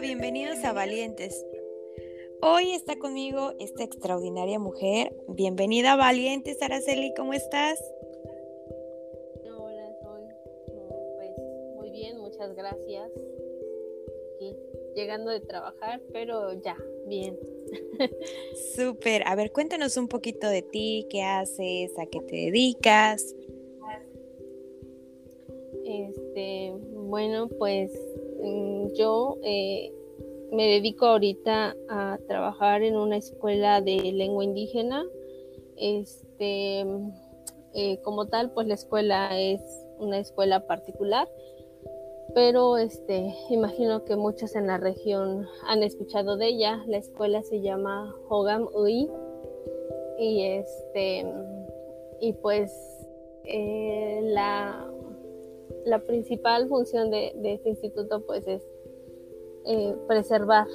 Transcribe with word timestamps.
bienvenidos 0.00 0.64
a 0.64 0.72
Valientes. 0.72 1.44
Hoy 2.40 2.72
está 2.72 2.98
conmigo 2.98 3.52
esta 3.58 3.84
extraordinaria 3.84 4.58
mujer. 4.58 5.14
Bienvenida 5.28 5.94
Valientes, 5.94 6.62
Araceli, 6.62 7.12
¿cómo 7.14 7.34
estás? 7.34 7.78
Hola, 9.58 9.94
soy 10.02 10.22
pues 11.16 11.30
muy 11.76 11.90
bien, 11.90 12.18
muchas 12.18 12.54
gracias. 12.56 13.10
Aquí, 14.36 14.56
llegando 14.96 15.30
de 15.32 15.40
trabajar, 15.40 16.00
pero 16.14 16.54
ya, 16.62 16.78
bien. 17.06 17.38
Súper. 18.74 19.22
A 19.26 19.34
ver, 19.34 19.52
cuéntanos 19.52 19.98
un 19.98 20.08
poquito 20.08 20.48
de 20.48 20.62
ti, 20.62 21.06
qué 21.10 21.22
haces, 21.22 21.98
a 21.98 22.06
qué 22.06 22.20
te 22.20 22.36
dedicas. 22.36 23.34
Este, 25.84 26.72
bueno, 26.94 27.48
pues 27.48 27.90
mm, 28.40 28.92
yo 28.94 29.38
eh, 29.42 29.92
me 30.52 30.66
dedico 30.66 31.06
ahorita 31.06 31.76
a 31.88 32.18
trabajar 32.26 32.82
en 32.82 32.96
una 32.96 33.16
escuela 33.16 33.80
de 33.80 33.96
lengua 34.12 34.44
indígena. 34.44 35.04
Este, 35.76 36.84
eh, 37.74 38.00
como 38.02 38.26
tal, 38.26 38.52
pues 38.52 38.66
la 38.66 38.74
escuela 38.74 39.38
es 39.38 39.60
una 39.98 40.18
escuela 40.18 40.66
particular, 40.66 41.28
pero 42.34 42.76
este, 42.76 43.34
imagino 43.50 44.04
que 44.04 44.16
muchos 44.16 44.56
en 44.56 44.66
la 44.66 44.78
región 44.78 45.46
han 45.66 45.82
escuchado 45.82 46.36
de 46.36 46.48
ella. 46.48 46.82
La 46.86 46.98
escuela 46.98 47.42
se 47.42 47.60
llama 47.60 48.14
Hogam 48.28 48.68
Ui 48.74 49.08
y 50.18 50.42
este, 50.42 51.24
y 52.20 52.32
pues 52.34 52.72
eh, 53.44 54.20
la 54.22 54.90
la 55.84 56.00
principal 56.00 56.68
función 56.68 57.10
de, 57.10 57.32
este 57.44 57.70
instituto 57.70 58.24
pues 58.26 58.46
es 58.46 58.62
eh, 59.70 59.94
preservar, 60.08 60.66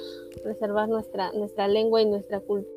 preservar 0.42 0.88
nuestra, 0.88 1.30
nuestra 1.32 1.68
lengua 1.68 2.00
y 2.00 2.06
nuestra 2.06 2.40
cultura. 2.40 2.74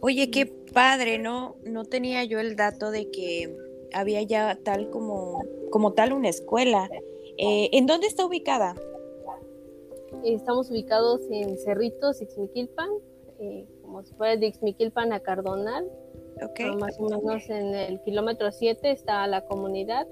Oye, 0.00 0.30
qué 0.30 0.46
padre, 0.72 1.18
¿no? 1.18 1.56
No 1.62 1.84
tenía 1.84 2.24
yo 2.24 2.40
el 2.40 2.56
dato 2.56 2.90
de 2.90 3.10
que 3.10 3.56
había 3.92 4.22
ya 4.22 4.58
tal 4.62 4.90
como, 4.90 5.42
como 5.70 5.92
tal 5.92 6.12
una 6.12 6.28
escuela. 6.28 6.90
Eh, 7.38 7.70
¿En 7.72 7.86
dónde 7.86 8.08
está 8.08 8.26
ubicada? 8.26 8.74
Estamos 10.24 10.70
ubicados 10.70 11.20
en 11.30 11.56
Cerritos, 11.58 12.20
Ixmiquilpan, 12.20 12.90
eh, 13.38 13.66
como 13.82 14.02
si 14.02 14.14
fuera 14.14 14.36
de 14.36 14.46
Ixmiquilpan 14.46 15.12
a 15.12 15.20
Cardonal, 15.20 15.88
Okay. 16.42 16.74
Más 16.76 16.98
o 16.98 17.04
menos 17.04 17.48
en 17.48 17.74
el 17.74 18.00
kilómetro 18.00 18.50
7 18.50 18.90
está 18.90 19.26
la 19.26 19.42
comunidad 19.42 20.08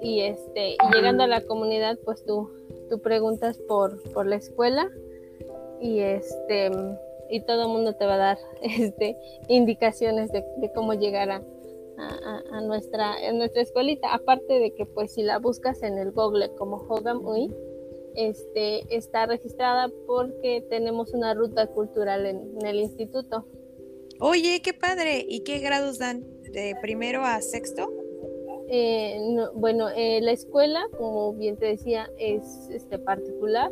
y 0.00 0.20
este 0.20 0.70
y 0.70 0.94
llegando 0.94 1.24
a 1.24 1.26
la 1.26 1.42
comunidad 1.42 1.98
pues 2.04 2.24
tú 2.24 2.50
tú 2.92 3.00
preguntas 3.00 3.56
por, 3.56 4.02
por 4.12 4.26
la 4.26 4.36
escuela 4.36 4.90
y 5.80 6.00
este 6.00 6.70
y 7.30 7.40
todo 7.40 7.66
mundo 7.66 7.94
te 7.94 8.04
va 8.04 8.16
a 8.16 8.18
dar 8.18 8.38
este 8.62 9.16
indicaciones 9.48 10.30
de, 10.30 10.44
cómo 10.74 10.92
llegar 10.92 11.30
a, 11.30 11.42
a, 11.96 12.60
nuestra 12.60 13.14
nuestra 13.32 13.62
escuelita 13.62 14.12
aparte 14.12 14.58
de 14.58 14.74
que 14.74 14.84
pues 14.84 15.14
si 15.14 15.22
la 15.22 15.38
buscas 15.38 15.82
en 15.82 15.96
el 15.96 16.12
Google 16.12 16.50
como 16.58 16.76
Hogam 16.76 17.26
Ui 17.26 17.50
este 18.14 18.94
está 18.94 19.24
registrada 19.24 19.90
porque 20.06 20.62
tenemos 20.68 21.14
una 21.14 21.32
ruta 21.32 21.68
cultural 21.68 22.26
en 22.26 22.66
el 22.66 22.76
instituto 22.76 23.46
Oye, 24.24 24.62
qué 24.62 24.72
padre. 24.72 25.26
¿Y 25.28 25.40
qué 25.40 25.58
grados 25.58 25.98
dan? 25.98 26.22
¿De 26.42 26.76
primero 26.80 27.24
a 27.24 27.40
sexto? 27.40 27.92
Eh, 28.74 29.20
bueno, 29.54 29.90
eh, 29.94 30.22
la 30.22 30.32
escuela, 30.32 30.82
como 30.96 31.34
bien 31.34 31.58
te 31.58 31.66
decía, 31.66 32.08
es 32.16 32.70
este 32.70 32.98
particular. 32.98 33.70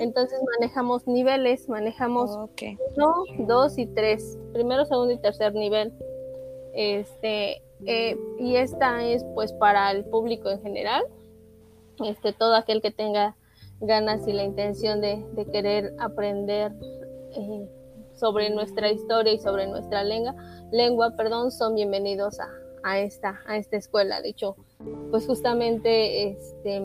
Entonces 0.00 0.40
manejamos 0.58 1.06
niveles, 1.06 1.68
manejamos 1.68 2.36
uno, 2.96 3.14
dos 3.46 3.78
y 3.78 3.86
tres. 3.86 4.36
Primero, 4.52 4.84
segundo 4.84 5.14
y 5.14 5.18
tercer 5.18 5.54
nivel. 5.54 5.92
Este, 6.74 7.62
eh, 7.86 8.18
y 8.40 8.56
esta 8.56 9.04
es 9.04 9.24
pues 9.36 9.52
para 9.52 9.92
el 9.92 10.04
público 10.06 10.50
en 10.50 10.60
general. 10.60 11.04
Este, 12.04 12.32
todo 12.32 12.56
aquel 12.56 12.82
que 12.82 12.90
tenga 12.90 13.36
ganas 13.80 14.26
y 14.26 14.32
la 14.32 14.42
intención 14.42 15.00
de, 15.00 15.24
de 15.34 15.46
querer 15.46 15.94
aprender 16.00 16.72
sobre 18.14 18.50
nuestra 18.50 18.90
historia 18.90 19.34
y 19.34 19.38
sobre 19.38 19.68
nuestra 19.68 20.02
lengua, 20.02 20.34
lengua 20.72 21.14
perdón, 21.16 21.52
son 21.52 21.76
bienvenidos 21.76 22.40
a, 22.40 22.48
a, 22.82 23.00
esta, 23.00 23.40
a 23.46 23.56
esta 23.56 23.76
escuela. 23.76 24.20
De 24.20 24.30
hecho, 24.30 24.56
pues 25.10 25.26
justamente 25.26 26.30
este, 26.30 26.82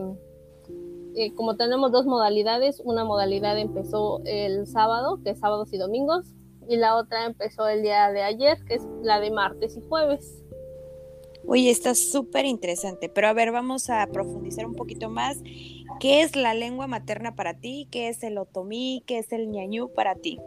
eh, 1.14 1.34
como 1.34 1.56
tenemos 1.56 1.90
dos 1.92 2.06
modalidades, 2.06 2.80
una 2.84 3.04
modalidad 3.04 3.58
empezó 3.58 4.20
el 4.24 4.66
sábado, 4.66 5.20
que 5.24 5.30
es 5.30 5.38
sábados 5.38 5.72
y 5.72 5.78
domingos, 5.78 6.34
y 6.68 6.76
la 6.76 6.96
otra 6.96 7.24
empezó 7.24 7.66
el 7.66 7.82
día 7.82 8.12
de 8.12 8.22
ayer, 8.22 8.58
que 8.66 8.74
es 8.74 8.82
la 9.02 9.20
de 9.20 9.30
martes 9.30 9.76
y 9.76 9.80
jueves. 9.88 10.44
Oye, 11.46 11.70
está 11.70 11.94
súper 11.94 12.44
interesante, 12.44 13.08
pero 13.08 13.28
a 13.28 13.32
ver, 13.32 13.52
vamos 13.52 13.88
a 13.88 14.06
profundizar 14.08 14.66
un 14.66 14.74
poquito 14.74 15.08
más. 15.08 15.38
¿Qué 15.98 16.20
es 16.20 16.36
la 16.36 16.52
lengua 16.52 16.86
materna 16.86 17.34
para 17.34 17.54
ti? 17.54 17.88
¿Qué 17.90 18.08
es 18.08 18.22
el 18.22 18.36
otomí? 18.36 19.02
¿Qué 19.06 19.18
es 19.18 19.32
el 19.32 19.50
ñañú 19.50 19.88
para 19.94 20.14
ti? 20.14 20.38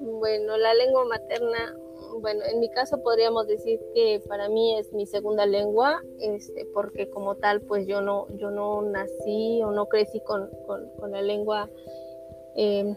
Bueno, 0.00 0.56
la 0.56 0.74
lengua 0.74 1.04
materna, 1.04 1.76
bueno, 2.20 2.42
en 2.50 2.60
mi 2.60 2.68
caso 2.70 3.02
podríamos 3.02 3.46
decir 3.46 3.80
que 3.94 4.20
para 4.28 4.48
mí 4.48 4.76
es 4.78 4.92
mi 4.92 5.06
segunda 5.06 5.46
lengua, 5.46 6.02
este, 6.20 6.66
porque 6.72 7.10
como 7.10 7.36
tal, 7.36 7.60
pues 7.62 7.86
yo 7.86 8.00
no, 8.00 8.26
yo 8.36 8.50
no 8.50 8.82
nací 8.82 9.62
o 9.62 9.70
no 9.70 9.86
crecí 9.86 10.20
con, 10.20 10.50
la 11.10 11.22
lengua 11.22 11.68
eh, 12.56 12.94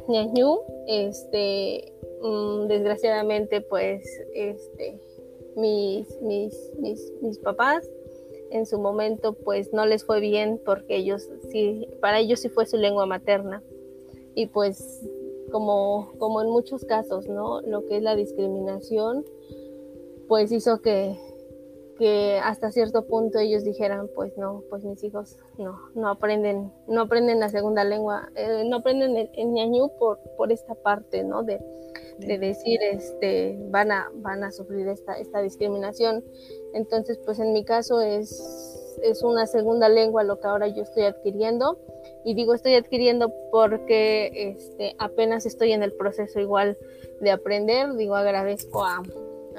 este, 0.87 1.93
mm, 2.21 2.67
desgraciadamente, 2.67 3.61
pues, 3.61 4.03
este, 4.33 4.99
mis, 5.55 6.21
mis, 6.21 6.73
mis, 6.79 7.13
mis 7.21 7.39
papás 7.39 7.89
en 8.51 8.65
su 8.65 8.79
momento, 8.79 9.33
pues 9.33 9.73
no 9.73 9.85
les 9.85 10.05
fue 10.05 10.19
bien 10.19 10.61
porque 10.63 10.97
ellos 10.97 11.29
sí, 11.51 11.87
para 12.01 12.19
ellos 12.19 12.39
sí 12.39 12.49
fue 12.49 12.65
su 12.65 12.77
lengua 12.77 13.05
materna. 13.05 13.63
Y 14.35 14.47
pues 14.47 15.03
como, 15.51 16.13
como 16.17 16.41
en 16.41 16.49
muchos 16.49 16.85
casos, 16.85 17.27
¿no? 17.27 17.61
Lo 17.61 17.85
que 17.85 17.97
es 17.97 18.03
la 18.03 18.15
discriminación, 18.15 19.25
pues 20.27 20.51
hizo 20.51 20.81
que, 20.81 21.17
que 21.97 22.39
hasta 22.43 22.71
cierto 22.71 23.05
punto 23.05 23.39
ellos 23.39 23.63
dijeran, 23.63 24.09
pues 24.13 24.37
no, 24.37 24.63
pues 24.69 24.83
mis 24.83 25.03
hijos 25.03 25.37
no, 25.57 25.79
no 25.95 26.09
aprenden, 26.09 26.71
no 26.87 27.01
aprenden 27.01 27.39
la 27.39 27.49
segunda 27.49 27.83
lengua, 27.83 28.29
eh, 28.35 28.63
no 28.65 28.77
aprenden 28.77 29.29
el, 29.33 29.51
ñañú 29.51 29.89
por, 29.97 30.19
por 30.37 30.51
esta 30.51 30.75
parte, 30.75 31.23
¿no? 31.23 31.43
De, 31.43 31.59
de 32.19 32.37
decir, 32.37 32.79
este, 32.81 33.57
van 33.69 33.91
a, 33.91 34.11
van 34.15 34.43
a 34.43 34.51
sufrir 34.51 34.87
esta, 34.87 35.17
esta 35.17 35.41
discriminación. 35.41 36.23
Entonces, 36.73 37.19
pues 37.25 37.39
en 37.39 37.53
mi 37.53 37.63
caso 37.63 38.01
es, 38.01 38.76
es 39.03 39.23
una 39.23 39.47
segunda 39.47 39.89
lengua 39.89 40.23
lo 40.23 40.39
que 40.39 40.47
ahora 40.47 40.67
yo 40.67 40.83
estoy 40.83 41.03
adquiriendo 41.03 41.77
y 42.23 42.33
digo 42.33 42.53
estoy 42.53 42.75
adquiriendo 42.75 43.31
porque 43.51 44.31
este, 44.33 44.95
apenas 44.99 45.45
estoy 45.45 45.71
en 45.71 45.83
el 45.83 45.93
proceso 45.93 46.39
igual 46.39 46.77
de 47.21 47.31
aprender, 47.31 47.93
digo 47.95 48.15
agradezco 48.15 48.83
a, 48.83 49.01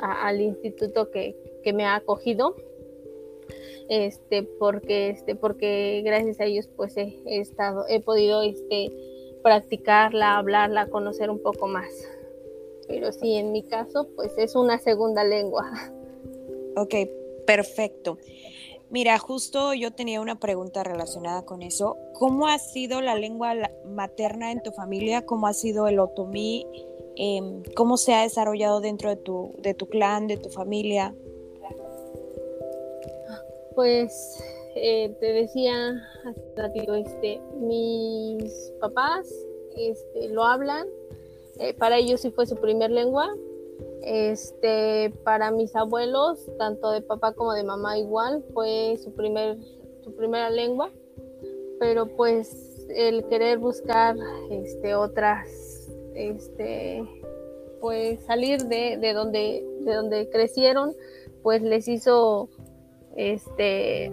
al 0.01 0.41
instituto 0.41 1.11
que, 1.11 1.37
me 1.75 1.85
ha 1.85 1.97
acogido, 1.97 2.57
este, 3.91 4.43
porque, 4.43 5.11
este, 5.11 5.35
porque 5.35 6.01
gracias 6.03 6.41
a 6.41 6.47
ellos 6.47 6.67
pues 6.67 6.97
he, 6.97 7.15
estado, 7.27 7.85
he 7.91 8.01
podido 8.01 8.41
este, 8.41 8.91
practicarla, 9.43 10.39
hablarla, 10.39 10.87
conocer 10.87 11.29
un 11.29 11.43
poco 11.43 11.67
más. 11.67 11.91
Pero 12.87 13.13
sí, 13.13 13.35
en 13.35 13.53
mi 13.53 13.65
caso, 13.65 14.09
pues 14.17 14.33
es 14.39 14.55
una 14.55 14.79
segunda 14.79 15.25
lengua. 15.25 15.71
Ok, 16.75 16.95
perfecto. 17.47 18.17
Mira, 18.91 19.19
justo 19.19 19.75
yo 19.75 19.91
tenía 19.91 20.21
una 20.21 20.41
pregunta 20.41 20.83
relacionada 20.83 21.45
con 21.45 21.63
eso. 21.63 21.99
¿Cómo 22.15 22.49
ha 22.49 22.59
sido 22.59 23.03
la 23.03 23.15
lengua 23.17 23.55
materna 23.85 24.51
en 24.51 24.63
tu 24.63 24.73
familia? 24.73 25.27
¿Cómo 25.27 25.47
ha 25.47 25.53
sido 25.53 25.89
el 25.89 25.99
otomí? 25.99 26.67
Em, 27.17 27.63
¿Cómo 27.77 27.99
se 27.99 28.15
ha 28.15 28.23
desarrollado 28.23 28.81
dentro 28.81 29.11
de 29.11 29.17
tu, 29.17 29.53
de 29.59 29.75
tu 29.75 29.89
clan, 29.89 30.27
de 30.27 30.39
tu 30.39 30.49
familia? 30.49 31.15
Pues 33.75 34.43
eh, 34.75 35.15
te 35.21 35.27
decía 35.33 35.91
hace 36.25 36.43
ratito, 36.57 36.95
este, 36.95 37.41
mis 37.61 38.73
papás 38.81 39.29
este, 39.77 40.29
lo 40.29 40.45
hablan. 40.45 40.87
Eh, 41.59 41.75
para 41.75 41.99
ellos 41.99 42.21
sí 42.21 42.31
fue 42.31 42.47
su 42.47 42.57
primer 42.57 42.91
lengua, 42.91 43.29
este, 44.03 45.13
para 45.25 45.51
mis 45.51 45.75
abuelos, 45.75 46.45
tanto 46.59 46.91
de 46.91 47.01
papá 47.01 47.33
como 47.33 47.53
de 47.53 47.65
mamá 47.65 47.99
igual, 47.99 48.45
fue 48.53 48.97
su, 49.03 49.13
primer, 49.13 49.59
su 50.03 50.15
primera 50.15 50.51
lengua, 50.51 50.91
pero 51.79 52.07
pues 52.07 52.87
el 52.89 53.27
querer 53.27 53.59
buscar 53.59 54.17
este, 54.51 54.95
otras, 54.95 55.49
este, 56.15 57.05
pues 57.81 58.21
salir 58.25 58.65
de, 58.65 58.97
de, 58.97 59.13
donde, 59.13 59.67
de 59.81 59.95
donde 59.95 60.29
crecieron, 60.31 60.95
pues 61.43 61.63
les 61.63 61.87
hizo 61.89 62.49
este, 63.17 64.13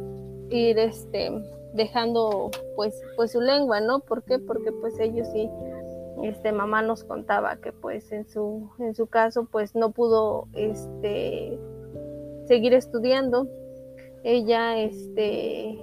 ir 0.50 0.78
este, 0.80 1.32
dejando 1.74 2.52
pues 2.76 3.00
pues 3.16 3.32
su 3.32 3.42
lengua, 3.42 3.82
¿no? 3.82 4.00
¿Por 4.00 4.24
qué? 4.24 4.40
Porque 4.40 4.72
pues 4.72 5.00
ellos 5.00 5.28
sí 5.34 5.50
este 6.24 6.52
mamá 6.52 6.82
nos 6.82 7.04
contaba 7.04 7.58
que 7.58 7.72
pues 7.72 8.12
en 8.12 8.28
su 8.28 8.70
en 8.80 8.96
su 8.96 9.08
caso 9.08 9.46
pues 9.52 9.76
no 9.76 9.92
pudo 9.92 10.48
este 10.54 11.60
seguir 12.48 12.74
estudiando. 12.74 13.48
Ella 14.24 14.80
este 14.80 15.80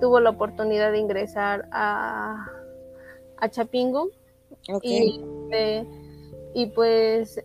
tuvo 0.00 0.20
la 0.20 0.30
oportunidad 0.30 0.92
de 0.92 0.98
ingresar 0.98 1.68
a, 1.70 2.46
a 3.36 3.48
Chapingo 3.50 4.10
y, 4.82 5.20
este, 5.20 5.86
y 6.54 6.66
pues 6.66 7.40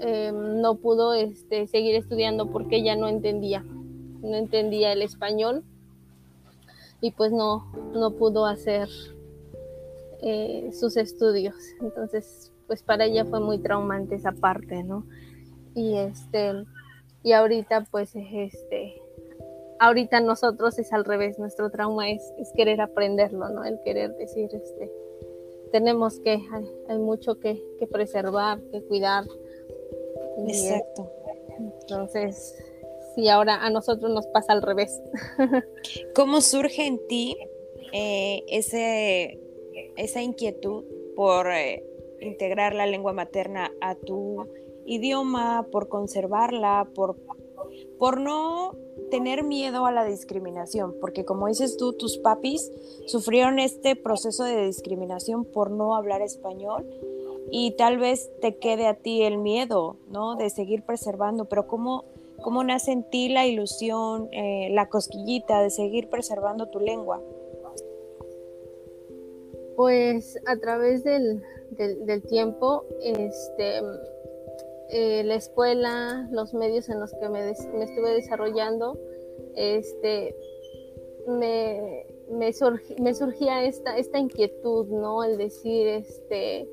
em, 0.00 0.60
no 0.60 0.76
pudo 0.76 1.14
este, 1.14 1.66
seguir 1.66 1.96
estudiando 1.96 2.50
porque 2.50 2.76
ella 2.76 2.96
no 2.96 3.08
entendía, 3.08 3.64
no 4.22 4.36
entendía 4.36 4.92
el 4.92 5.02
español 5.02 5.64
y 7.00 7.10
pues 7.10 7.32
no, 7.32 7.72
no 7.92 8.12
pudo 8.12 8.46
hacer 8.46 8.88
eh, 10.22 10.70
sus 10.72 10.96
estudios. 10.96 11.54
Entonces, 11.80 12.52
pues 12.66 12.82
para 12.82 13.04
ella 13.04 13.24
fue 13.24 13.40
muy 13.40 13.58
traumante 13.58 14.16
esa 14.16 14.32
parte, 14.32 14.82
¿no? 14.82 15.06
Y 15.74 15.96
este, 15.96 16.64
y 17.22 17.32
ahorita 17.32 17.86
pues 17.90 18.12
este, 18.14 19.00
ahorita 19.78 20.20
nosotros 20.20 20.78
es 20.78 20.92
al 20.92 21.04
revés, 21.04 21.38
nuestro 21.38 21.70
trauma 21.70 22.10
es, 22.10 22.22
es 22.38 22.52
querer 22.52 22.80
aprenderlo, 22.80 23.48
¿no? 23.50 23.64
El 23.64 23.80
querer 23.84 24.14
decir, 24.16 24.48
este, 24.52 24.90
tenemos 25.72 26.18
que, 26.20 26.40
hay, 26.88 26.98
mucho 26.98 27.38
que, 27.38 27.62
que, 27.78 27.86
preservar, 27.86 28.60
que 28.72 28.82
cuidar. 28.82 29.24
Exacto. 30.46 31.10
entonces, 31.58 32.56
sí, 33.14 33.28
ahora 33.28 33.64
a 33.64 33.70
nosotros 33.70 34.10
nos 34.10 34.26
pasa 34.28 34.52
al 34.52 34.62
revés. 34.62 35.00
¿Cómo 36.14 36.40
surge 36.40 36.86
en 36.86 37.06
ti 37.08 37.36
eh, 37.92 38.42
ese, 38.48 39.40
esa 39.96 40.22
inquietud 40.22 40.84
por 41.14 41.50
eh, 41.50 41.84
integrar 42.20 42.74
la 42.74 42.86
lengua 42.86 43.12
materna 43.12 43.72
a 43.80 43.94
tu 43.94 44.46
idioma, 44.84 45.66
por 45.70 45.88
conservarla, 45.88 46.88
por, 46.94 47.16
por 47.98 48.20
no 48.20 48.74
tener 49.10 49.44
miedo 49.44 49.86
a 49.86 49.92
la 49.92 50.04
discriminación, 50.04 50.94
porque 51.00 51.24
como 51.24 51.48
dices 51.48 51.76
tú, 51.76 51.92
tus 51.92 52.18
papis 52.18 52.70
sufrieron 53.06 53.58
este 53.58 53.96
proceso 53.96 54.44
de 54.44 54.66
discriminación 54.66 55.44
por 55.44 55.70
no 55.70 55.94
hablar 55.94 56.22
español 56.22 56.86
y 57.50 57.72
tal 57.72 57.98
vez 57.98 58.30
te 58.40 58.56
quede 58.56 58.86
a 58.86 58.94
ti 58.94 59.22
el 59.22 59.38
miedo, 59.38 59.96
¿no? 60.08 60.36
De 60.36 60.50
seguir 60.50 60.82
preservando, 60.82 61.44
pero 61.46 61.66
¿cómo, 61.66 62.04
cómo 62.42 62.64
nace 62.64 62.92
en 62.92 63.08
ti 63.08 63.28
la 63.28 63.46
ilusión, 63.46 64.28
eh, 64.32 64.68
la 64.72 64.88
cosquillita 64.88 65.62
de 65.62 65.70
seguir 65.70 66.08
preservando 66.08 66.68
tu 66.68 66.80
lengua? 66.80 67.20
Pues 69.76 70.38
a 70.46 70.56
través 70.56 71.04
del, 71.04 71.42
del 71.70 72.22
tiempo, 72.22 72.84
este 73.02 73.82
eh, 74.88 75.24
la 75.24 75.34
escuela, 75.34 76.28
los 76.30 76.54
medios 76.54 76.88
en 76.88 77.00
los 77.00 77.12
que 77.12 77.28
me, 77.28 77.50
estuve 77.50 78.14
desarrollando, 78.14 78.96
este, 79.56 80.36
me, 81.26 82.06
me, 82.30 82.52
surgía 82.52 83.64
esta, 83.64 83.96
esta 83.98 84.18
inquietud, 84.18 84.86
¿no? 84.86 85.24
El 85.24 85.38
decir, 85.38 85.88
este, 85.88 86.68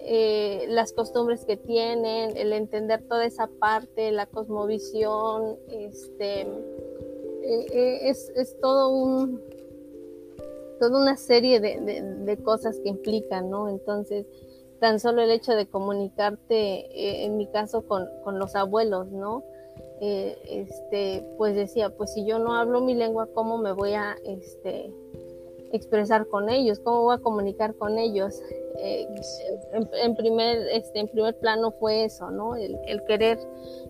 eh, 0.00 0.66
las 0.68 0.92
costumbres 0.92 1.46
que 1.46 1.56
tienen, 1.56 2.36
el 2.36 2.52
entender 2.52 3.02
toda 3.08 3.24
esa 3.24 3.46
parte, 3.46 4.12
la 4.12 4.26
cosmovisión, 4.26 5.56
este, 5.70 6.42
eh, 7.42 8.10
es, 8.10 8.30
es, 8.36 8.60
todo 8.60 8.90
un, 8.90 9.42
toda 10.78 11.00
una 11.00 11.16
serie 11.16 11.60
de, 11.60 11.80
de, 11.80 12.36
cosas 12.38 12.78
que 12.80 12.88
implican, 12.88 13.50
¿no? 13.50 13.68
Entonces, 13.68 14.26
tan 14.80 15.00
solo 15.00 15.22
el 15.22 15.30
hecho 15.30 15.54
de 15.54 15.66
comunicarte, 15.66 16.54
eh, 16.54 17.24
en 17.24 17.36
mi 17.36 17.46
caso, 17.46 17.82
con, 17.86 18.08
los 18.38 18.54
abuelos, 18.54 19.10
¿no? 19.10 19.42
Eh, 20.00 20.38
este, 20.48 21.24
pues 21.36 21.56
decía, 21.56 21.90
pues 21.90 22.12
si 22.12 22.24
yo 22.24 22.38
no 22.38 22.54
hablo 22.54 22.80
mi 22.80 22.94
lengua, 22.94 23.28
¿cómo 23.34 23.58
me 23.58 23.72
voy 23.72 23.94
a 23.94 24.16
este, 24.24 24.92
expresar 25.72 26.28
con 26.28 26.48
ellos? 26.48 26.78
¿Cómo 26.80 27.02
voy 27.02 27.16
a 27.16 27.18
comunicar 27.18 27.74
con 27.74 27.98
ellos? 27.98 28.40
Eh, 28.80 29.08
en, 29.72 30.14
primer, 30.14 30.68
este, 30.68 31.00
en 31.00 31.08
primer 31.08 31.36
plano 31.38 31.72
fue 31.72 32.04
eso, 32.04 32.30
¿no? 32.30 32.54
El, 32.54 33.02
querer 33.06 33.38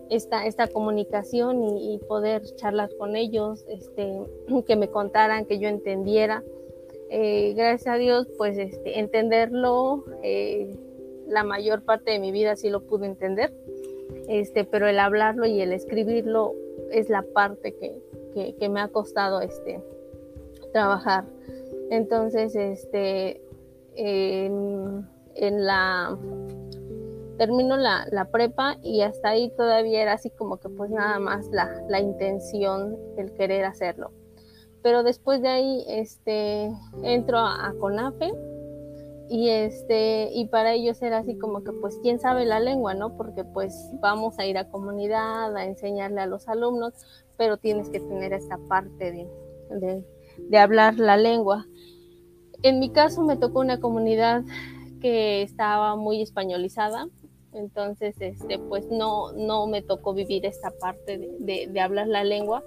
esta, 0.09 0.45
esta 0.47 0.67
comunicación 0.67 1.77
y, 1.77 1.99
poder 2.07 2.43
charlar 2.55 2.89
con 2.97 3.15
ellos, 3.15 3.63
este, 3.67 4.19
que 4.67 4.75
me 4.75 4.89
contaran, 4.89 5.45
que 5.45 5.59
yo 5.59 5.69
entendiera. 5.69 6.43
Eh, 7.11 7.53
gracias 7.55 7.87
a 7.87 7.97
Dios, 7.97 8.27
pues 8.37 8.57
este, 8.57 8.99
entenderlo, 8.99 10.05
eh, 10.21 10.77
la 11.27 11.43
mayor 11.43 11.81
parte 11.81 12.11
de 12.11 12.19
mi 12.19 12.31
vida 12.31 12.55
sí 12.55 12.69
lo 12.69 12.81
pude 12.81 13.07
entender, 13.07 13.51
este, 14.27 14.63
pero 14.63 14.87
el 14.87 14.99
hablarlo 14.99 15.47
y 15.47 15.59
el 15.59 15.73
escribirlo 15.73 16.53
es 16.91 17.09
la 17.09 17.23
parte 17.23 17.75
que, 17.75 17.99
me 18.69 18.79
ha 18.79 18.89
costado 18.89 19.41
este, 19.41 19.81
trabajar. 20.71 21.25
Entonces, 21.89 22.55
este, 22.55 23.41
en, 23.95 25.07
la 25.35 26.15
termino 27.39 27.75
la, 27.75 28.27
prepa 28.31 28.77
y 28.83 29.01
hasta 29.01 29.29
ahí 29.29 29.49
todavía 29.57 30.03
era 30.03 30.13
así 30.13 30.29
como 30.29 30.57
que 30.57 30.69
pues 30.69 30.91
nada 30.91 31.17
más 31.17 31.47
la, 31.47 31.81
la 31.87 31.99
intención, 31.99 32.95
el 33.17 33.31
querer 33.33 33.65
hacerlo 33.65 34.11
pero 34.81 35.03
después 35.03 35.41
de 35.41 35.49
ahí 35.49 35.83
este 35.87 36.71
entro 37.03 37.37
a, 37.37 37.73
CONAFE 37.79 38.31
y 39.29 39.49
este 39.49 40.29
y 40.33 40.47
para 40.47 40.73
ellos 40.73 41.01
era 41.01 41.19
así 41.19 41.37
como 41.37 41.63
que 41.63 41.71
pues 41.71 41.99
quién 42.01 42.19
sabe 42.19 42.45
la 42.45 42.59
lengua 42.59 42.93
no 42.93 43.15
porque 43.15 43.43
pues 43.43 43.75
vamos 44.01 44.39
a 44.39 44.45
ir 44.45 44.57
a 44.57 44.69
comunidad 44.69 45.55
a 45.55 45.65
enseñarle 45.65 46.21
a 46.21 46.25
los 46.25 46.47
alumnos 46.47 46.93
pero 47.37 47.57
tienes 47.57 47.89
que 47.89 47.99
tener 47.99 48.33
esta 48.33 48.57
parte 48.67 49.11
de, 49.69 50.03
de, 50.49 50.57
hablar 50.57 50.99
la 50.99 51.15
lengua. 51.15 51.65
En 52.63 52.79
mi 52.79 52.89
caso 52.89 53.23
me 53.23 53.37
tocó 53.37 53.61
una 53.61 53.79
comunidad 53.79 54.43
que 54.99 55.41
estaba 55.41 55.95
muy 55.95 56.21
españolizada 56.21 57.07
entonces 57.53 58.15
este 58.19 58.59
pues 58.59 58.87
no 58.91 59.31
no 59.33 59.67
me 59.67 59.81
tocó 59.81 60.13
vivir 60.13 60.45
esta 60.45 60.71
parte 60.71 61.17
de, 61.39 61.67
de 61.67 61.79
hablar 61.79 62.07
la 62.07 62.23
lengua 62.23 62.63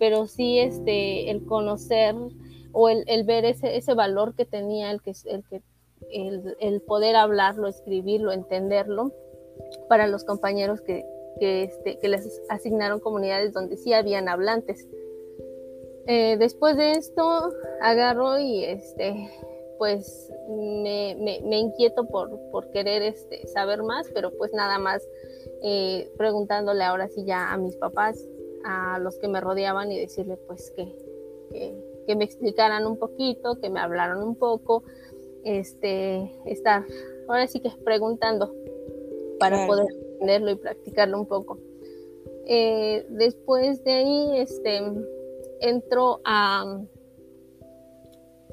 pero 0.00 0.26
sí 0.26 0.58
este, 0.58 1.30
el 1.30 1.44
conocer 1.44 2.16
o 2.72 2.88
el, 2.88 3.04
el 3.06 3.24
ver 3.24 3.44
ese, 3.44 3.76
ese, 3.76 3.92
valor 3.94 4.34
que 4.34 4.46
tenía 4.46 4.90
el, 4.90 5.02
que, 5.02 5.12
el, 5.26 5.44
que, 5.44 5.62
el, 6.10 6.56
el, 6.58 6.80
poder 6.80 7.16
hablarlo, 7.16 7.68
escribirlo, 7.68 8.32
entenderlo 8.32 9.12
para 9.88 10.08
los 10.08 10.24
compañeros 10.24 10.80
que, 10.80 11.04
que, 11.38 11.64
este, 11.64 11.98
que 11.98 12.08
les 12.08 12.40
asignaron 12.48 13.00
comunidades 13.00 13.52
donde 13.52 13.76
sí 13.76 13.92
habían 13.92 14.28
hablantes. 14.28 14.88
Eh, 16.06 16.36
después 16.38 16.78
de 16.78 16.92
esto, 16.92 17.52
agarro 17.82 18.38
y 18.38 18.64
este, 18.64 19.28
pues 19.76 20.32
me, 20.48 21.14
me, 21.44 21.58
inquieto 21.58 22.06
por, 22.06 22.30
por 22.50 22.70
querer 22.70 23.02
este, 23.02 23.46
saber 23.48 23.82
más, 23.82 24.08
pero 24.14 24.30
pues 24.38 24.52
nada 24.54 24.78
más 24.78 25.06
eh, 25.62 26.10
preguntándole 26.16 26.84
ahora 26.84 27.08
sí 27.08 27.24
ya 27.26 27.52
a 27.52 27.58
mis 27.58 27.76
papás 27.76 28.26
a 28.64 28.98
los 28.98 29.16
que 29.16 29.28
me 29.28 29.40
rodeaban 29.40 29.90
y 29.92 29.98
decirle 29.98 30.36
pues 30.36 30.70
que, 30.72 30.94
que, 32.06 32.16
me 32.16 32.24
explicaran 32.24 32.86
un 32.86 32.96
poquito, 32.96 33.60
que 33.60 33.70
me 33.70 33.80
hablaran 33.80 34.22
un 34.22 34.34
poco, 34.34 34.82
este, 35.44 36.30
estar 36.44 36.84
ahora 37.28 37.46
sí 37.46 37.60
que 37.60 37.70
preguntando 37.84 38.52
para 39.38 39.66
poder 39.66 39.86
entenderlo 39.90 40.50
y 40.50 40.56
practicarlo 40.56 41.18
un 41.18 41.26
poco. 41.26 41.58
Eh, 42.46 43.06
después 43.10 43.84
de 43.84 43.92
ahí, 43.92 44.38
este, 44.38 44.82
entro 45.60 46.20
a, 46.24 46.80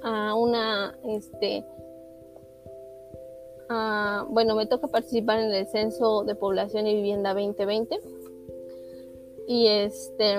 a 0.04 0.36
una, 0.36 0.98
este, 1.06 1.66
bueno, 4.30 4.56
me 4.56 4.66
toca 4.66 4.88
participar 4.88 5.40
en 5.40 5.52
el 5.52 5.68
Censo 5.68 6.24
de 6.24 6.36
Población 6.36 6.88
y 6.88 6.96
Vivienda 6.96 7.34
2020 7.34 8.00
y 9.48 9.68
este 9.68 10.38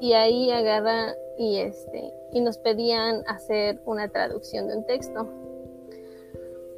y 0.00 0.14
ahí 0.14 0.50
agarra 0.50 1.14
y 1.38 1.58
este 1.58 2.12
y 2.32 2.40
nos 2.40 2.58
pedían 2.58 3.22
hacer 3.26 3.80
una 3.84 4.08
traducción 4.08 4.66
de 4.66 4.78
un 4.78 4.86
texto. 4.86 5.28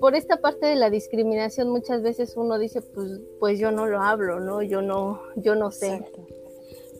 Por 0.00 0.16
esta 0.16 0.38
parte 0.38 0.66
de 0.66 0.74
la 0.74 0.90
discriminación 0.90 1.70
muchas 1.70 2.02
veces 2.02 2.36
uno 2.36 2.58
dice 2.58 2.82
pues 2.82 3.20
pues 3.38 3.58
yo 3.58 3.70
no 3.70 3.86
lo 3.86 4.02
hablo 4.02 4.40
no 4.40 4.60
yo 4.62 4.82
no 4.82 5.22
yo 5.36 5.54
no 5.54 5.70
sé. 5.70 6.04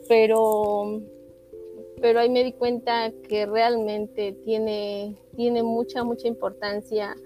Pero 0.09 1.03
pero 2.01 2.21
ahí 2.21 2.31
me 2.31 2.45
di 2.45 2.53
cuenta 2.53 3.11
que 3.29 3.47
realmente 3.47 4.33
tiene 4.45 5.17
tiene 5.37 5.65
mucha 5.65 6.05
mucha 6.05 6.29
importancia 6.29 7.17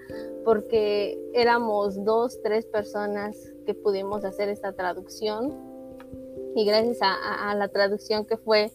porque 0.44 1.18
éramos 1.34 2.02
dos 2.04 2.40
tres 2.42 2.64
personas 2.64 3.52
que 3.66 3.74
pudimos 3.74 4.24
hacer 4.24 4.48
esta 4.48 4.72
traducción 4.72 5.67
y 6.54 6.64
gracias 6.64 6.98
a, 7.00 7.54
la 7.54 7.68
traducción 7.68 8.24
que 8.24 8.36
fue 8.36 8.70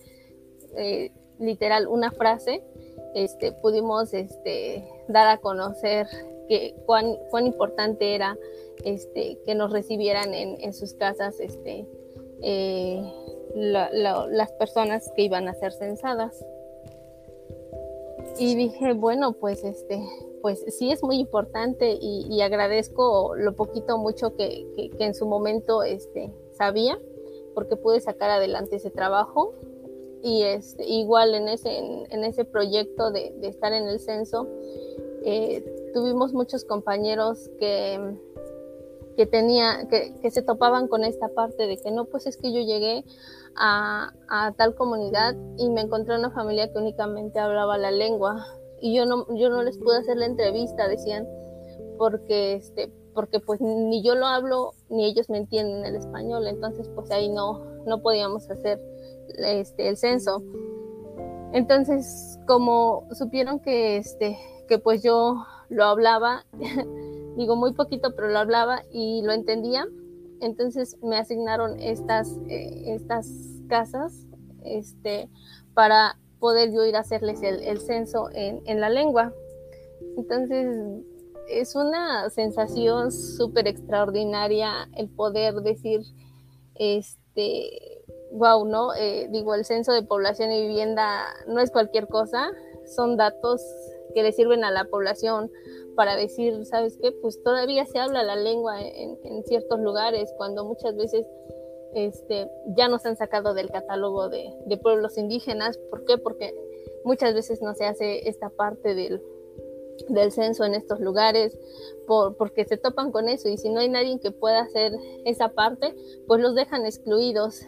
eh, 0.76 1.12
literal 1.40 1.88
una 1.88 2.12
frase, 2.12 2.64
este, 3.16 3.52
pudimos 3.52 4.14
este, 4.14 4.88
dar 5.08 5.28
a 5.28 5.38
conocer 5.38 6.08
que, 6.48 6.76
cuán, 6.86 7.18
importante 7.46 8.16
era 8.16 8.38
este, 8.84 9.40
que 9.46 9.56
nos 9.56 9.72
recibieran 9.72 10.34
en, 10.34 10.74
sus 10.74 10.94
casas 10.94 11.38
eh, 12.42 13.02
las 13.56 14.52
personas 14.54 15.12
que 15.16 15.24
iban 15.24 15.48
a 15.48 15.54
ser 15.54 15.72
censadas. 15.74 16.46
Y 18.40 18.56
dije, 18.56 18.94
bueno, 18.94 19.34
pues 19.34 19.64
pues 20.44 20.62
sí 20.78 20.92
es 20.92 21.02
muy 21.02 21.20
importante 21.20 21.98
y, 22.02 22.42
agradezco 22.42 23.34
lo 23.36 23.56
poquito 23.56 23.98
mucho 23.98 24.36
que, 24.36 24.68
en 25.00 25.16
su 25.16 25.26
momento 25.26 25.84
sabía, 26.52 27.00
porque 27.54 27.76
pude 27.76 28.00
sacar 28.00 28.30
adelante 28.30 28.78
ese 28.78 28.90
trabajo. 28.90 29.54
Y 30.22 30.44
este, 30.44 30.86
igual 30.86 31.36
en 31.36 31.50
ese, 31.50 31.78
en, 31.78 32.24
ese 32.24 32.46
proyecto 32.46 33.12
de, 33.12 33.36
estar 33.42 33.74
en 33.74 33.88
el 33.88 34.00
censo, 34.00 34.48
eh, 35.26 35.64
tuvimos 35.94 36.34
muchos 36.34 36.64
compañeros 36.64 37.50
que, 37.60 38.00
que 39.18 39.26
tenía, 39.26 39.88
que, 39.90 40.14
que, 40.22 40.32
se 40.32 40.42
topaban 40.42 40.88
con 40.88 41.04
esta 41.04 41.28
parte 41.28 41.68
de 41.68 41.78
que 41.78 41.92
no, 41.92 42.06
pues 42.06 42.26
es 42.26 42.38
que 42.38 42.54
yo 42.54 42.62
llegué 42.62 43.04
a, 43.56 44.14
a, 44.30 44.54
tal 44.54 44.76
comunidad 44.76 45.36
y 45.58 45.70
me 45.70 45.82
encontré 45.82 46.18
una 46.18 46.32
familia 46.32 46.72
que 46.72 46.80
únicamente 46.80 47.40
hablaba 47.40 47.78
la 47.78 47.92
lengua 47.92 48.46
y 48.80 48.94
yo 48.96 49.06
no, 49.06 49.26
yo 49.36 49.50
no 49.50 49.62
les 49.64 49.78
pude 49.78 49.98
hacer 49.98 50.18
la 50.18 50.26
entrevista, 50.26 50.88
decían, 50.88 51.28
porque 51.98 52.56
este, 52.56 52.92
porque 53.14 53.40
pues 53.40 53.62
ni 53.62 54.04
yo 54.04 54.16
lo 54.16 54.26
hablo 54.26 54.74
ni 54.90 55.06
ellos 55.06 55.30
me 55.30 55.38
entienden 55.38 55.86
el 55.86 55.96
español, 55.96 56.48
entonces 56.48 56.90
pues 56.96 57.12
ahí 57.12 57.30
no, 57.30 57.64
no 57.86 58.02
podíamos 58.02 58.50
hacer 58.50 58.82
este, 59.38 59.90
el 59.90 59.98
censo. 59.98 60.44
Entonces, 61.54 62.40
como 62.48 63.08
supieron 63.12 63.60
que 63.60 63.98
este, 63.98 64.38
que 64.68 64.80
pues 64.80 65.04
yo 65.04 65.46
lo 65.70 65.86
hablaba, 65.86 66.46
digo 67.38 67.56
muy 67.56 67.74
poquito, 67.74 68.16
pero 68.16 68.30
lo 68.30 68.40
hablaba 68.40 68.84
y 68.92 69.22
lo 69.24 69.34
entendía. 69.34 69.86
Entonces 70.42 70.98
me 71.02 71.18
asignaron 71.18 71.80
estas, 71.80 72.38
eh, 72.48 72.94
estas 72.94 73.30
casas 73.68 74.26
este, 74.64 75.30
para 75.74 76.18
poder 76.40 76.74
yo 76.74 76.86
ir 76.86 76.96
a 76.96 77.00
hacerles 77.00 77.42
el, 77.44 77.80
censo 77.80 78.30
en, 78.34 78.62
en, 78.66 78.82
la 78.82 78.90
lengua. 78.90 79.34
Entonces 80.18 80.68
es 81.48 81.76
una 81.76 82.30
sensación 82.30 83.12
súper 83.12 83.68
extraordinaria 83.68 84.90
el 84.96 85.10
poder 85.10 85.56
decir, 85.56 86.02
este, 86.76 88.04
wow, 88.32 88.66
¿no? 88.66 88.94
Eh, 88.96 89.28
digo, 89.32 89.54
el 89.56 89.66
censo 89.66 89.94
de 89.94 90.04
población 90.04 90.52
y 90.52 90.62
vivienda 90.68 91.24
no 91.48 91.60
es 91.60 91.72
cualquier 91.72 92.08
cosa, 92.08 92.52
son 92.96 93.18
datos 93.18 93.62
que 94.14 94.24
le 94.24 94.32
sirven 94.32 94.64
a 94.64 94.72
la 94.72 94.86
población 94.86 95.52
para 95.96 96.16
decir, 96.16 96.66
¿sabes 96.66 96.98
qué? 97.02 97.12
Pues 97.12 97.42
todavía 97.44 97.86
se 97.86 98.00
habla 98.00 98.24
la 98.24 98.36
lengua 98.36 98.82
en, 98.82 99.44
ciertos 99.46 99.80
lugares, 99.80 100.34
cuando 100.38 100.66
muchas 100.66 100.96
veces 100.96 101.26
este, 101.94 102.50
ya 102.76 102.88
nos 102.88 103.06
han 103.06 103.16
sacado 103.16 103.54
del 103.54 103.70
catálogo 103.70 104.30
de, 104.30 104.78
pueblos 104.82 105.18
indígenas. 105.18 105.78
¿Por 105.90 106.06
qué? 106.06 106.18
Porque 106.18 106.56
muchas 107.04 107.34
veces 107.34 107.62
no 107.62 107.76
se 107.76 107.86
hace 107.86 108.28
esta 108.28 108.50
parte 108.50 108.96
del, 108.96 109.22
del 110.10 110.32
censo 110.32 110.66
en 110.66 110.74
estos 110.74 111.00
lugares, 111.00 111.58
por, 112.08 112.36
porque 112.36 112.66
se 112.66 112.78
topan 112.78 113.12
con 113.12 113.30
eso 113.30 113.50
y 113.50 113.58
si 113.58 113.70
no 113.70 113.80
hay 113.80 113.90
nadie 113.90 114.20
que 114.20 114.32
pueda 114.32 114.62
hacer 114.62 114.94
esa 115.26 115.50
parte, 115.50 115.96
pues 116.28 116.42
los 116.42 116.56
dejan 116.56 116.86
excluidos 116.86 117.66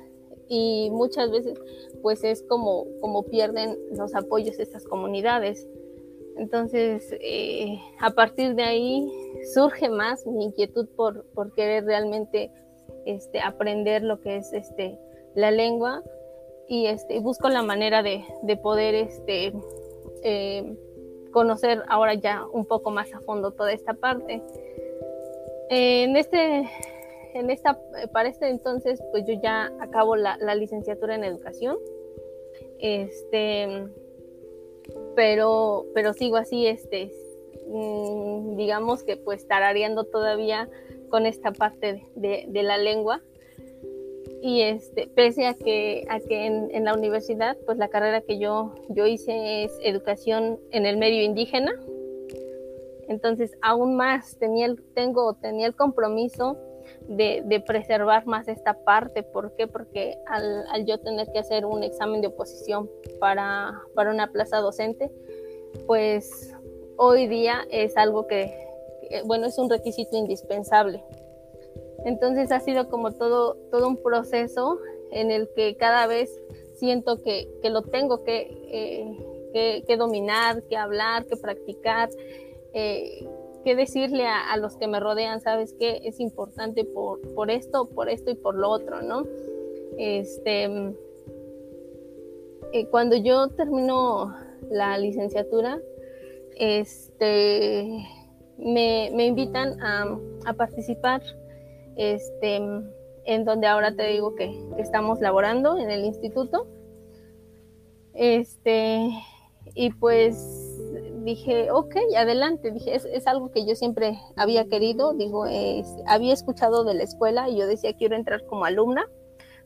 y 0.47 0.89
muchas 0.91 1.31
veces 1.31 1.59
pues 2.01 2.23
es 2.23 2.43
como, 2.43 2.85
como 3.01 3.23
pierden 3.23 3.77
los 3.91 4.13
apoyos 4.13 4.57
de 4.57 4.63
estas 4.63 4.85
comunidades. 4.85 5.67
Entonces, 6.37 7.15
eh, 7.21 7.79
a 7.99 8.11
partir 8.11 8.55
de 8.55 8.63
ahí 8.63 9.09
surge 9.53 9.89
más 9.89 10.25
mi 10.27 10.45
inquietud 10.45 10.87
por, 10.95 11.25
por 11.33 11.53
querer 11.53 11.85
realmente 11.85 12.51
este, 13.05 13.39
aprender 13.39 14.03
lo 14.03 14.19
que 14.19 14.37
es 14.37 14.51
este, 14.53 14.99
la 15.33 15.51
lengua 15.51 16.03
y 16.67 16.87
este, 16.87 17.19
busco 17.19 17.49
la 17.49 17.61
manera 17.61 18.03
de, 18.03 18.23
de 18.43 18.57
poder 18.57 18.95
este, 18.95 19.53
eh, 20.23 20.75
conocer 21.35 21.83
ahora 21.89 22.13
ya 22.13 22.45
un 22.53 22.63
poco 22.63 22.91
más 22.91 23.13
a 23.13 23.19
fondo 23.19 23.51
toda 23.51 23.73
esta 23.73 23.93
parte. 23.93 24.41
en 25.69 26.15
este, 26.15 26.63
en 27.33 27.49
esta, 27.49 27.77
para 28.13 28.29
este 28.29 28.47
entonces, 28.47 29.03
pues 29.11 29.25
yo 29.27 29.33
ya 29.43 29.69
acabo 29.81 30.15
la, 30.15 30.37
la 30.37 30.55
licenciatura 30.55 31.13
en 31.13 31.25
educación. 31.25 31.77
Este, 32.79 33.89
pero, 35.13 35.85
pero 35.93 36.13
sigo 36.13 36.37
así, 36.37 36.67
este, 36.67 37.11
mm, 37.67 38.55
digamos 38.55 39.03
que 39.03 39.17
pues 39.17 39.45
tarareando 39.45 40.05
todavía 40.05 40.69
con 41.09 41.25
esta 41.25 41.51
parte 41.51 42.07
de, 42.15 42.45
de, 42.47 42.63
la 42.63 42.77
lengua. 42.77 43.21
Y 44.45 44.61
este, 44.61 45.07
pese 45.07 45.47
a 45.47 45.55
que, 45.55 46.05
a 46.07 46.19
que 46.19 46.45
en, 46.45 46.83
la 46.85 46.93
universidad, 46.93 47.57
pues 47.65 47.79
la 47.79 47.87
carrera 47.87 48.21
que 48.21 48.37
yo, 48.37 48.75
yo 48.89 49.07
hice 49.07 49.63
es 49.63 49.75
educación 49.81 50.59
en 50.69 50.85
el 50.85 50.97
medio 50.97 51.23
indígena. 51.23 51.71
Entonces, 53.07 53.57
aún 53.63 53.95
más 53.95 54.37
tenía 54.37 54.67
el, 54.67 54.79
tengo, 54.93 55.33
tenía 55.33 55.65
el 55.65 55.75
compromiso 55.75 56.57
de, 57.07 57.63
preservar 57.65 58.27
más 58.27 58.47
esta 58.47 58.75
parte. 58.75 59.23
¿Por 59.23 59.55
qué? 59.55 59.65
Porque 59.65 60.15
al, 60.27 60.85
yo 60.85 60.99
tener 60.99 61.25
que 61.31 61.39
hacer 61.39 61.65
un 61.65 61.81
examen 61.81 62.21
de 62.21 62.27
oposición 62.27 62.87
para, 63.19 63.81
para 63.95 64.11
una 64.11 64.31
plaza 64.31 64.57
docente, 64.57 65.09
pues 65.87 66.53
hoy 66.97 67.25
día 67.25 67.65
es 67.71 67.97
algo 67.97 68.27
que, 68.27 68.53
bueno, 69.25 69.47
es 69.47 69.57
un 69.57 69.71
requisito 69.71 70.15
indispensable. 70.15 71.03
Entonces 72.05 72.51
ha 72.51 72.59
sido 72.61 72.87
como 72.89 73.11
todo, 73.11 73.55
todo 73.71 73.87
un 73.87 73.97
proceso 73.97 74.79
en 75.11 75.31
el 75.31 75.49
que 75.55 75.75
cada 75.75 76.07
vez 76.07 76.39
siento 76.75 77.21
que, 77.21 77.49
lo 77.63 77.81
tengo 77.81 78.23
eh, 78.25 79.17
que, 79.53 79.83
que, 79.85 79.97
dominar, 79.97 80.63
que 80.63 80.77
hablar, 80.77 81.25
que 81.25 81.35
practicar, 81.35 82.09
eh, 82.73 83.27
que 83.63 83.75
decirle 83.75 84.27
a, 84.27 84.55
los 84.57 84.77
que 84.77 84.87
me 84.87 84.99
rodean, 84.99 85.41
¿sabes 85.41 85.73
qué? 85.79 86.01
Es 86.05 86.19
importante 86.19 86.85
por, 86.85 87.19
por 87.33 87.49
esto, 87.49 87.89
por 87.89 88.09
esto 88.09 88.29
y 88.29 88.35
por 88.35 88.55
lo 88.55 88.69
otro, 88.69 89.01
¿no? 89.01 89.25
Este, 89.97 90.93
eh, 92.73 92.85
cuando 92.87 93.15
yo 93.15 93.47
termino 93.49 94.35
la 94.69 94.97
licenciatura, 94.97 95.79
este, 96.57 98.05
me, 98.57 99.25
invitan 99.25 99.81
a, 99.81 100.53
participar 100.53 101.21
este, 101.95 102.55
en 103.25 103.45
donde 103.45 103.67
ahora 103.67 103.95
te 103.95 104.07
digo 104.07 104.35
que, 104.35 104.51
que, 104.75 104.81
estamos 104.81 105.19
laborando 105.19 105.77
en 105.77 105.89
el 105.91 106.05
instituto. 106.05 106.67
Este, 108.13 109.09
y 109.73 109.91
pues 109.91 110.65
dije, 111.25 111.71
ok, 111.71 111.95
adelante, 112.17 112.71
dije, 112.71 112.95
es, 112.95 113.27
algo 113.27 113.51
que 113.51 113.65
yo 113.65 113.75
siempre 113.75 114.17
había 114.37 114.65
querido, 114.65 115.13
digo, 115.13 115.45
había 116.05 116.33
escuchado 116.33 116.83
de 116.83 116.93
la 116.93 117.03
escuela 117.03 117.49
y 117.49 117.57
yo 117.57 117.67
decía, 117.67 117.93
quiero 117.97 118.15
entrar 118.15 118.45
como 118.45 118.65
alumna. 118.65 119.05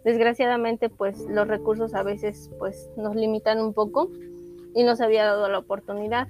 Desgraciadamente, 0.05 0.89
pues 0.89 1.19
los 1.29 1.48
recursos 1.48 1.93
a 1.93 2.03
veces 2.03 2.50
pues 2.57 2.89
nos 2.95 3.15
limitan 3.15 3.59
un 3.59 3.74
poco 3.74 4.09
y 4.74 4.83
nos 4.83 5.01
había 5.01 5.25
dado 5.25 5.50
la 5.50 5.59
oportunidad. 5.59 6.27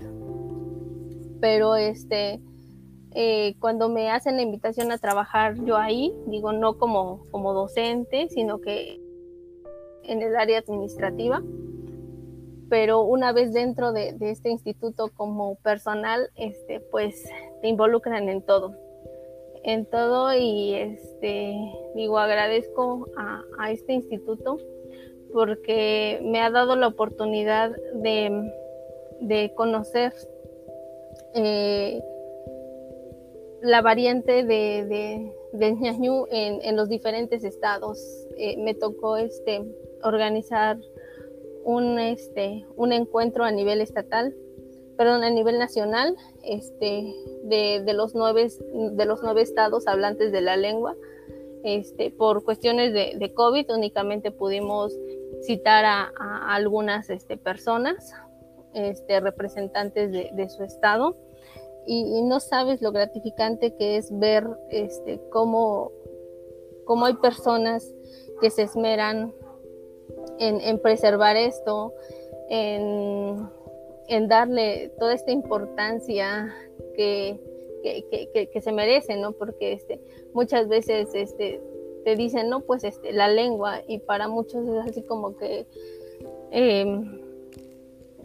Pero 1.40 1.76
este, 1.76 2.42
eh, 3.12 3.56
cuando 3.60 3.90
me 3.90 4.12
hacen 4.12 4.36
la 4.36 4.44
invitación 4.44 4.92
a 4.92 4.98
trabajar 4.98 5.56
yo 5.64 5.78
ahí, 5.78 6.14
digo, 6.28 6.52
no 6.52 6.78
como, 6.78 7.26
como 7.32 7.54
docente, 7.54 8.28
sino 8.30 8.62
que 8.62 9.02
en 10.04 10.22
el 10.22 10.36
área 10.36 10.60
administrativa, 10.60 11.42
pero 12.70 13.02
una 13.02 13.32
vez 13.34 13.52
dentro 13.52 13.92
de, 13.92 14.16
este 14.22 14.50
instituto 14.50 15.10
como 15.16 15.56
personal, 15.56 16.30
este, 16.36 16.80
pues 16.80 17.28
te 17.62 17.68
involucran 17.68 18.30
en 18.30 18.44
todo, 18.44 18.76
en 19.64 19.86
todo 19.86 20.34
y 20.34 20.76
este, 20.76 21.56
digo, 21.96 22.20
agradezco 22.20 23.08
a, 23.18 23.72
este 23.72 23.94
instituto 23.94 24.58
porque 25.34 26.20
me 26.24 26.42
ha 26.42 26.50
dado 26.50 26.76
la 26.76 26.88
oportunidad 26.88 27.72
de, 27.94 29.52
conocer 29.56 30.14
eh, 31.36 32.02
la 33.62 33.82
variante 33.82 34.44
de, 34.44 34.86
de, 34.86 35.34
en, 36.32 36.76
los 36.76 36.90
diferentes 36.90 37.44
estados. 37.44 38.00
Eh, 38.38 38.58
me 38.58 38.74
tocó 38.74 39.18
este, 39.18 39.64
organizar 40.04 40.78
un, 41.64 42.00
este, 42.00 42.66
un 42.76 42.94
encuentro 42.94 43.44
a 43.44 43.52
nivel 43.52 43.82
estatal, 43.82 44.36
perdón, 44.98 45.24
a 45.24 45.30
nivel 45.30 45.60
nacional, 45.60 46.16
este, 46.44 47.14
de, 47.44 47.94
los 47.94 48.16
nueve, 48.16 48.48
de 48.72 49.06
los 49.06 49.22
nueve 49.24 49.42
estados 49.42 49.88
hablantes 49.88 50.32
de 50.32 50.42
la 50.42 50.58
lengua. 50.58 50.96
Este, 51.64 52.10
por 52.10 52.44
cuestiones 52.46 52.94
de, 52.94 53.14
de 53.18 53.34
COVID 53.34 53.70
únicamente 53.72 54.32
pudimos 54.32 54.94
citar 55.42 55.86
a, 55.86 56.12
algunas 56.54 57.10
este, 57.10 57.38
personas 57.38 58.14
este, 58.74 59.20
representantes 59.20 60.12
de, 60.12 60.50
su 60.50 60.64
estado. 60.64 61.16
Y, 61.86 62.22
no 62.24 62.40
sabes 62.40 62.82
lo 62.82 62.92
gratificante 62.92 63.74
que 63.76 63.98
es 63.98 64.18
ver 64.18 64.46
este, 64.70 65.20
cómo, 65.30 65.92
cómo 66.86 67.06
hay 67.06 67.16
personas 67.16 67.94
que 68.42 68.50
se 68.50 68.64
esmeran 68.64 69.34
en, 70.40 70.80
preservar 70.80 71.36
esto, 71.36 71.94
en, 72.50 73.48
darle 74.28 74.92
toda 75.00 75.14
esta 75.14 75.32
importancia 75.32 76.54
que, 76.96 77.40
que, 77.84 78.62
se 78.62 78.72
merece, 78.72 79.18
¿no? 79.18 79.32
Porque 79.34 79.74
este, 79.74 80.00
muchas 80.34 80.68
veces 80.68 81.10
este, 81.14 81.62
te 82.04 82.16
dicen, 82.16 82.50
no, 82.50 82.62
pues 82.62 82.84
este, 82.84 83.12
la 83.14 83.28
lengua, 83.28 83.82
y 83.88 84.00
para 84.00 84.28
muchos 84.28 84.68
es 84.68 84.90
así 84.90 85.02
como 85.04 85.36
que 85.38 85.66
em, 86.52 87.29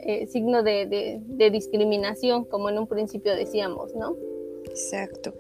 eh, 0.05 0.27
signo 0.27 0.63
de, 0.63 0.87
de, 0.87 1.51
discriminación, 1.51 2.45
como 2.45 2.69
en 2.69 2.79
un 2.79 2.87
principio 2.87 3.35
decíamos, 3.35 3.95
¿no? 3.95 4.17
Exacto. 4.65 5.35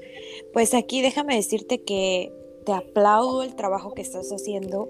Pues 0.52 0.75
aquí 0.75 1.02
déjame 1.02 1.37
decirte 1.37 1.83
que 1.83 2.33
te 2.64 2.73
aplaudo 2.73 3.42
el 3.42 3.54
trabajo 3.54 3.92
que 3.94 4.02
estás 4.02 4.30
haciendo 4.30 4.88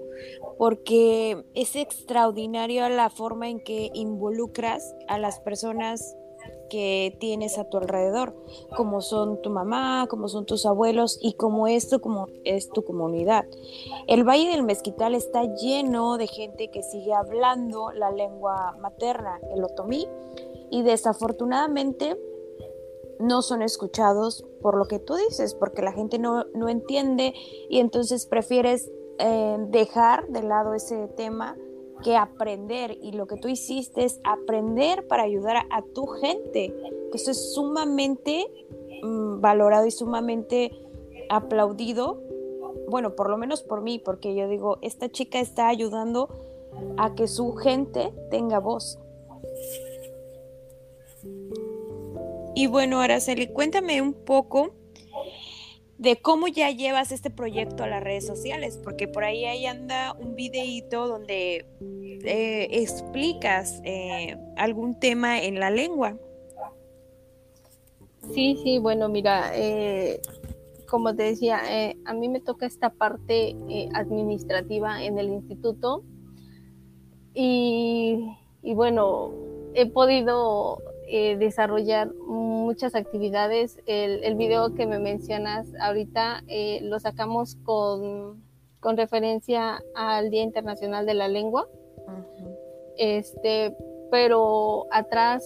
porque 0.57 1.43
es 1.53 1.75
extraordinario 1.75 2.87
la 2.89 3.09
forma 3.09 3.49
en 3.49 3.59
que 3.59 3.91
involucras 3.93 4.95
a 5.07 5.19
las 5.19 5.39
personas 5.39 6.15
que 6.69 7.15
tienes 7.19 7.57
a 7.57 7.65
tu 7.65 7.77
alrededor, 7.77 8.35
como 8.75 9.01
son 9.01 9.41
tu 9.41 9.49
mamá, 9.49 10.07
como 10.09 10.27
son 10.27 10.45
tus 10.45 10.65
abuelos 10.65 11.19
y 11.21 11.33
como 11.33 11.67
esto 11.67 12.01
como 12.01 12.27
es 12.43 12.69
tu 12.69 12.83
comunidad. 12.83 13.45
El 14.07 14.23
Valle 14.23 14.49
del 14.49 14.63
Mezquital 14.63 15.15
está 15.15 15.43
lleno 15.43 16.17
de 16.17 16.27
gente 16.27 16.69
que 16.69 16.83
sigue 16.83 17.13
hablando 17.13 17.91
la 17.91 18.11
lengua 18.11 18.75
materna, 18.79 19.39
el 19.53 19.63
otomí, 19.63 20.07
y 20.69 20.81
desafortunadamente 20.81 22.17
no 23.19 23.41
son 23.41 23.61
escuchados 23.61 24.45
por 24.61 24.77
lo 24.77 24.85
que 24.85 24.99
tú 24.99 25.15
dices, 25.15 25.53
porque 25.53 25.81
la 25.81 25.93
gente 25.93 26.19
no, 26.19 26.45
entiende 26.67 27.33
y 27.69 27.79
entonces 27.79 28.25
prefieres 28.25 28.91
eh, 29.19 29.57
dejar 29.69 30.27
de 30.27 30.43
lado 30.43 30.73
ese 30.73 31.07
tema 31.09 31.55
que 32.05 32.15
aprender 32.15 32.99
y 33.01 33.13
lo 33.13 33.25
que 33.25 33.35
tú 33.35 33.47
hiciste 33.47 34.05
es 34.05 34.19
aprender 34.23 35.07
para 35.07 35.23
ayudar 35.23 35.65
a, 35.71 35.81
tu 35.81 36.05
gente, 36.05 36.71
eso 37.11 37.31
es 37.31 37.55
sumamente 37.55 38.45
mm, 39.01 39.41
valorado 39.41 39.87
y 39.87 39.91
sumamente 39.91 40.71
aplaudido, 41.29 42.21
bueno, 42.91 43.15
por 43.15 43.31
lo 43.31 43.37
menos 43.37 43.63
por 43.63 43.81
mí, 43.81 43.97
porque 43.97 44.35
yo 44.35 44.47
digo, 44.47 44.77
esta 44.83 45.09
chica 45.09 45.39
está 45.39 45.67
ayudando 45.67 46.29
a 46.97 47.15
que 47.15 47.27
su 47.27 47.55
gente 47.55 48.13
tenga 48.29 48.59
voz. 48.59 48.99
Y 52.53 52.67
bueno, 52.67 53.01
Araceli, 53.01 53.47
cuéntame 53.47 53.99
un 54.03 54.13
poco 54.13 54.75
de 55.97 56.17
cómo 56.17 56.47
ya 56.47 56.71
llevas 56.71 57.11
este 57.11 57.29
proyecto 57.29 57.83
a 57.83 57.87
las 57.87 58.03
redes 58.03 58.25
sociales, 58.25 58.79
porque 58.83 59.07
por 59.07 59.23
ahí, 59.23 59.45
ahí 59.45 59.65
anda 59.65 60.13
un 60.13 60.35
videíto 60.35 61.07
donde 61.07 61.65
eh, 61.81 62.67
explicas 62.71 63.81
eh, 63.85 64.35
algún 64.57 64.99
tema 64.99 65.41
en 65.41 65.59
la 65.59 65.69
lengua. 65.69 66.17
Sí, 68.33 68.59
sí, 68.63 68.79
bueno, 68.79 69.07
mira, 69.07 69.51
eh, 69.53 70.19
como 70.89 71.15
te 71.15 71.23
decía, 71.23 71.61
a 72.05 72.13
mí 72.13 72.27
me 72.27 72.41
toca 72.41 72.65
esta 72.65 72.89
parte 72.89 73.55
administrativa 73.93 75.03
en 75.03 75.17
el 75.17 75.29
instituto 75.29 76.03
y, 77.33 78.35
y 78.63 78.73
bueno, 78.73 79.31
he 79.73 79.85
podido 79.85 80.81
eh, 81.07 81.37
desarrollar 81.37 82.13
muchas 82.27 82.95
actividades. 82.95 83.79
El, 83.85 84.23
el, 84.23 84.35
video 84.35 84.73
que 84.73 84.85
me 84.85 84.99
mencionas 84.99 85.67
ahorita 85.79 86.43
eh, 86.47 86.79
lo 86.81 86.99
sacamos 86.99 87.55
con, 87.63 88.43
con, 88.79 88.97
referencia 88.97 89.83
al 89.93 90.29
Día 90.29 90.43
Internacional 90.43 91.05
de 91.05 91.13
la 91.13 91.27
Lengua. 91.27 91.67
Este, 92.97 93.75
pero 94.09 94.85
atrás 94.91 95.43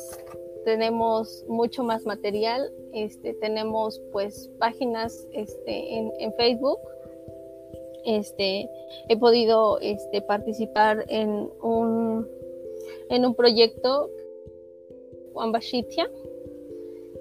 tenemos 0.66 1.44
mucho 1.48 1.84
más 1.84 2.06
material. 2.06 2.72
Este, 2.94 3.34
tenemos 3.36 4.02
pues 4.12 4.50
páginas 4.60 5.28
este, 5.34 5.98
en, 5.98 6.12
en 6.20 6.34
Facebook. 6.36 6.80
Este, 8.06 8.70
he 9.10 9.18
podido 9.18 9.80
este, 9.82 10.22
participar 10.22 11.06
en 11.10 11.50
un, 11.62 12.28
en 13.10 13.26
un 13.26 13.36
proyecto 13.36 14.10
Ambashitia. 15.42 16.10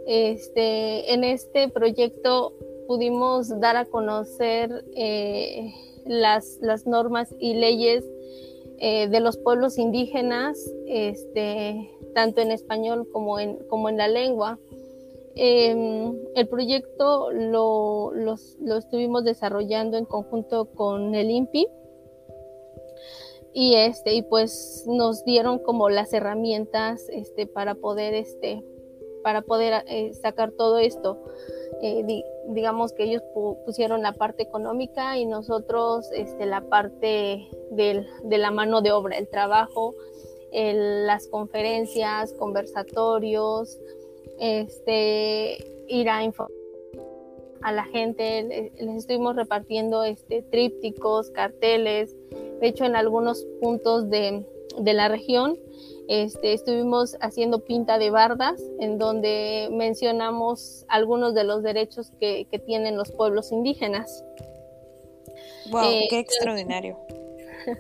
Este, 0.07 1.13
en 1.13 1.25
este 1.25 1.69
proyecto 1.69 2.55
pudimos 2.87 3.61
dar 3.61 3.77
a 3.77 3.85
conocer 3.85 4.85
eh, 4.97 5.75
las, 6.07 6.59
las, 6.63 6.87
normas 6.87 7.35
y 7.39 7.55
leyes 7.55 8.05
eh, 8.79 9.09
de 9.09 9.21
los 9.21 9.37
pueblos 9.37 9.77
indígenas, 9.77 10.59
este, 10.87 11.91
tanto 12.15 12.41
en 12.41 12.51
español 12.51 13.07
como 13.13 13.39
en, 13.39 13.59
como 13.69 13.89
en 13.91 13.99
la 13.99 14.09
lengua. 14.09 14.59
Em, 15.35 16.17
el 16.35 16.49
proyecto 16.49 17.31
lo, 17.31 18.13
lo 18.15 18.77
estuvimos 18.77 19.25
desarrollando 19.25 19.97
en 19.99 20.05
conjunto 20.05 20.65
con 20.75 21.15
el 21.15 21.31
INPI 21.31 21.69
y 23.53 23.75
este 23.75 24.15
y 24.15 24.23
pues 24.23 24.85
nos 24.87 25.25
dieron 25.25 25.59
como 25.59 25.89
las 25.89 26.13
herramientas 26.13 27.09
este 27.11 27.47
para 27.47 27.75
poder 27.75 28.15
este 28.15 28.63
para 29.23 29.43
poder 29.43 29.85
eh, 29.89 30.15
sacar 30.15 30.53
todo 30.53 30.79
esto. 30.79 31.19
Eh, 31.83 32.23
digamos 32.49 32.93
que 32.93 33.05
ellos 33.05 33.23
pusieron 33.65 34.03
la 34.03 34.13
parte 34.13 34.43
económica 34.43 35.19
y 35.19 35.27
nosotros 35.27 36.11
este 36.13 36.47
la 36.47 36.63
parte 36.63 37.47
del, 37.71 38.07
de 38.25 38.39
la 38.39 38.51
mano 38.51 38.81
de 38.81 38.91
obra 38.91 39.17
el 39.17 39.29
trabajo 39.29 39.95
las 40.51 41.29
conferencias 41.29 42.33
conversatorios 42.33 43.79
este 44.39 45.59
ir 45.89 46.09
a 46.09 46.23
a 47.61 47.73
la 47.73 47.85
gente 47.85 48.73
les, 48.79 48.97
estuvimos 48.97 49.37
repartiendo 49.37 50.03
este 50.05 50.43
trípticos 50.43 51.31
carteles 51.31 52.17
de 52.61 52.69
hecho, 52.69 52.85
en 52.85 52.97
algunos 52.97 53.45
puntos 53.61 54.09
de, 54.11 54.45
la 54.79 55.09
región 55.09 55.59
este, 56.09 56.53
estuvimos 56.53 57.17
haciendo 57.21 57.61
pinta 57.61 57.99
de 57.99 58.11
bardas, 58.11 58.61
en 58.81 58.99
donde 58.99 59.69
mencionamos 59.71 60.85
algunos 60.89 61.35
de 61.35 61.45
los 61.45 61.63
derechos 61.63 62.13
que, 62.21 62.47
tienen 62.67 62.97
los 62.97 63.13
pueblos 63.13 63.53
indígenas. 63.53 64.25
¡Wow! 65.71 65.83
Eh, 65.85 66.07
¡Qué 66.11 66.19
extraordinario! 66.19 66.99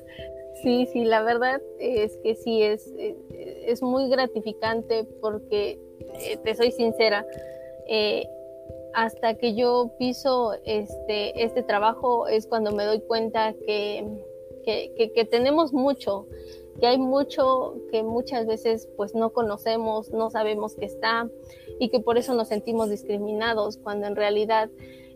Sí, 0.62 0.88
sí, 0.92 1.04
la 1.04 1.22
verdad 1.22 1.62
es 1.78 2.16
que 2.16 2.34
sí, 2.34 2.64
es, 2.64 2.92
es 2.98 3.80
muy 3.80 4.08
gratificante 4.08 5.04
porque, 5.20 5.78
eh, 6.18 6.36
te 6.42 6.56
soy 6.56 6.72
sincera, 6.72 7.24
eh, 7.86 8.28
hasta 8.92 9.34
que 9.34 9.54
yo 9.54 9.92
piso 9.98 10.54
este, 10.64 11.44
este 11.44 11.62
trabajo 11.62 12.26
es 12.26 12.46
cuando 12.48 12.72
me 12.72 12.84
doy 12.84 13.00
cuenta 13.00 13.54
que 13.66 14.04
que, 14.68 15.24
tenemos 15.30 15.72
mucho, 15.72 16.26
que 16.80 16.86
hay 16.86 16.98
mucho 16.98 17.74
que 17.90 18.02
muchas 18.02 18.46
veces 18.46 18.88
pues 18.96 19.14
no 19.14 19.30
conocemos, 19.30 20.10
no 20.10 20.30
sabemos 20.30 20.74
que 20.74 20.86
está 20.86 21.28
y 21.78 21.88
que 21.88 22.00
por 22.00 22.18
eso 22.18 22.34
nos 22.34 22.48
sentimos 22.48 22.90
discriminados, 22.90 23.78
cuando 23.78 24.06
en 24.06 24.16
realidad 24.16 24.70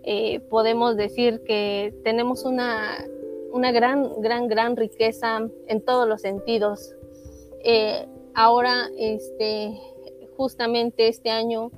eh, 0.04 0.40
podemos 0.40 0.96
decir 0.96 1.42
que 1.44 1.94
tenemos 2.04 2.44
una, 2.44 3.04
una 3.52 3.72
gran, 3.72 4.20
gran, 4.20 4.48
gran 4.48 4.76
riqueza 4.76 5.48
en 5.66 5.80
todos 5.80 6.08
los 6.08 6.22
sentidos. 6.22 6.94
Eh, 7.64 8.06
ahora, 8.34 8.88
este, 8.98 9.78
justamente 10.36 11.08
este 11.08 11.30
año, 11.30 11.70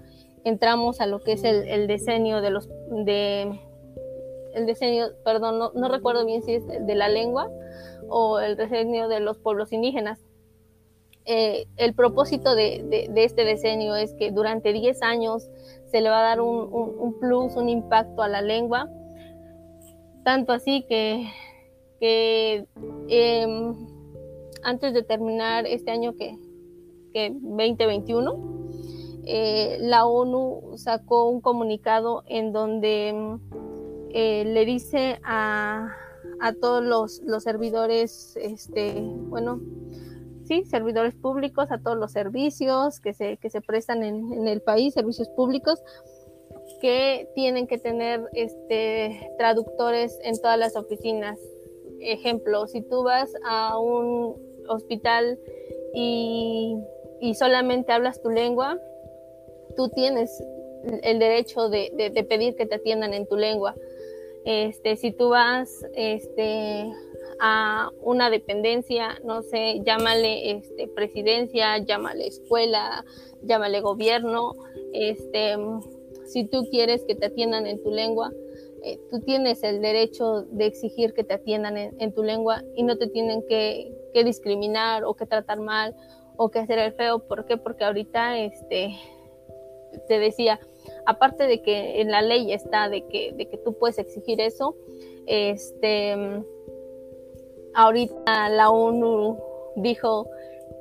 entramos 0.44 1.00
a 1.00 1.06
lo 1.06 1.22
que 1.22 1.32
es 1.32 1.44
el, 1.44 1.66
el 1.68 1.86
diseño 1.86 2.40
de 2.40 2.50
los 2.50 2.68
de 2.90 3.58
el 4.54 4.66
diseño, 4.66 5.06
perdón, 5.24 5.58
no, 5.58 5.72
no, 5.74 5.88
recuerdo 5.88 6.24
bien 6.24 6.42
si 6.42 6.54
es 6.54 6.66
de 6.66 6.94
la 6.94 7.08
lengua, 7.08 7.50
o 8.08 8.38
el 8.38 8.56
diseño 8.56 9.08
de 9.08 9.20
los 9.20 9.38
pueblos 9.38 9.72
indígenas. 9.72 10.20
Eh, 11.26 11.66
el 11.76 11.94
propósito 11.94 12.54
de, 12.54 13.08
este 13.16 13.46
diseño 13.46 13.96
es 13.96 14.12
que 14.14 14.30
durante 14.30 14.74
10 14.74 15.02
años 15.02 15.48
se 15.86 16.02
le 16.02 16.10
va 16.10 16.20
a 16.20 16.22
dar 16.22 16.40
un, 16.42 17.16
plus, 17.18 17.56
un 17.56 17.70
impacto 17.70 18.22
a 18.22 18.28
la 18.28 18.42
lengua, 18.42 18.90
tanto 20.22 20.52
así 20.52 20.84
que, 20.86 21.30
em, 23.08 23.74
antes 24.62 24.92
de 24.92 25.02
terminar 25.02 25.66
este 25.66 25.90
año 25.90 26.14
que, 26.14 26.36
2021, 27.14 28.68
eh, 29.24 29.78
la 29.80 30.04
ONU 30.04 30.76
sacó 30.76 31.28
un 31.30 31.40
comunicado 31.40 32.24
en 32.26 32.52
donde 32.52 33.38
eh, 34.16 34.44
le 34.44 34.64
dice 34.64 35.18
a, 35.24 35.88
a 36.40 36.52
todos 36.54 36.84
los, 36.84 37.42
servidores, 37.42 38.36
este, 38.36 38.94
bueno, 39.00 39.60
sí, 40.44 40.64
servidores 40.66 41.16
públicos, 41.16 41.72
a 41.72 41.78
todos 41.78 41.96
los 41.96 42.12
servicios 42.12 43.00
que 43.00 43.12
se, 43.12 43.38
que 43.38 43.50
se 43.50 43.60
prestan 43.60 44.04
en, 44.04 44.32
en 44.32 44.46
el 44.46 44.62
país, 44.62 44.94
servicios 44.94 45.28
públicos, 45.30 45.82
que 46.80 47.28
tienen 47.34 47.66
que 47.66 47.76
tener 47.76 48.22
este, 48.34 49.32
traductores 49.36 50.16
en 50.22 50.40
todas 50.40 50.60
las 50.60 50.76
oficinas. 50.76 51.36
Ejemplo, 51.98 52.68
si 52.68 52.82
tú 52.82 53.02
vas 53.02 53.32
a 53.44 53.78
un 53.80 54.36
hospital 54.68 55.40
y, 55.92 56.76
y 57.20 57.34
solamente 57.34 57.92
hablas 57.92 58.22
tu 58.22 58.30
lengua, 58.30 58.78
tú 59.76 59.88
tienes 59.88 60.40
el 61.02 61.18
derecho 61.18 61.68
de, 61.68 61.90
de, 62.12 62.24
pedir 62.24 62.54
que 62.56 62.66
te 62.66 62.76
atiendan 62.76 63.14
en 63.14 63.26
tu 63.26 63.36
lengua. 63.36 63.74
Este, 64.44 64.96
si 64.96 65.10
tú 65.10 65.30
vas 65.30 65.86
este, 65.94 66.92
a 67.40 67.90
una 68.02 68.30
dependencia, 68.30 69.18
no 69.24 69.42
sé, 69.42 69.80
llámale 69.84 70.50
este, 70.50 70.86
presidencia, 70.88 71.78
llámale 71.78 72.26
escuela, 72.26 73.04
llámale 73.42 73.80
gobierno, 73.80 74.52
este, 74.92 75.56
si 76.26 76.44
tú 76.44 76.68
quieres 76.70 77.04
que 77.04 77.14
te 77.14 77.26
atiendan 77.26 77.66
en 77.66 77.82
tu 77.82 77.90
lengua, 77.90 78.32
eh, 78.82 79.00
tú 79.10 79.20
tienes 79.20 79.62
el 79.62 79.80
derecho 79.80 80.42
de 80.42 80.66
exigir 80.66 81.14
que 81.14 81.24
te 81.24 81.34
atiendan 81.34 81.76
en, 81.76 82.12
tu 82.12 82.22
lengua 82.22 82.62
y 82.76 82.82
no 82.82 82.98
te 82.98 83.06
tienen 83.06 83.42
que, 83.48 83.92
discriminar 84.24 85.04
o 85.04 85.14
que 85.14 85.26
tratar 85.26 85.58
mal 85.58 85.96
o 86.36 86.50
que 86.50 86.60
hacer 86.60 86.78
el 86.78 86.92
feo. 86.92 87.18
¿Por 87.18 87.46
qué? 87.46 87.56
Porque 87.56 87.84
ahorita, 87.84 88.38
este, 88.38 88.94
te 90.06 90.18
decía, 90.18 90.60
aparte 91.06 91.46
de 91.46 91.62
que 91.62 92.00
en 92.00 92.10
la 92.10 92.22
ley 92.22 92.52
está 92.52 92.88
de 92.88 93.02
que, 93.06 93.32
de 93.32 93.46
que 93.46 93.56
tú 93.58 93.74
puedes 93.74 93.98
exigir 93.98 94.40
eso, 94.40 94.76
este, 95.26 96.16
ahorita 97.74 98.48
la 98.48 98.70
ONU 98.70 99.38
dijo 99.76 100.28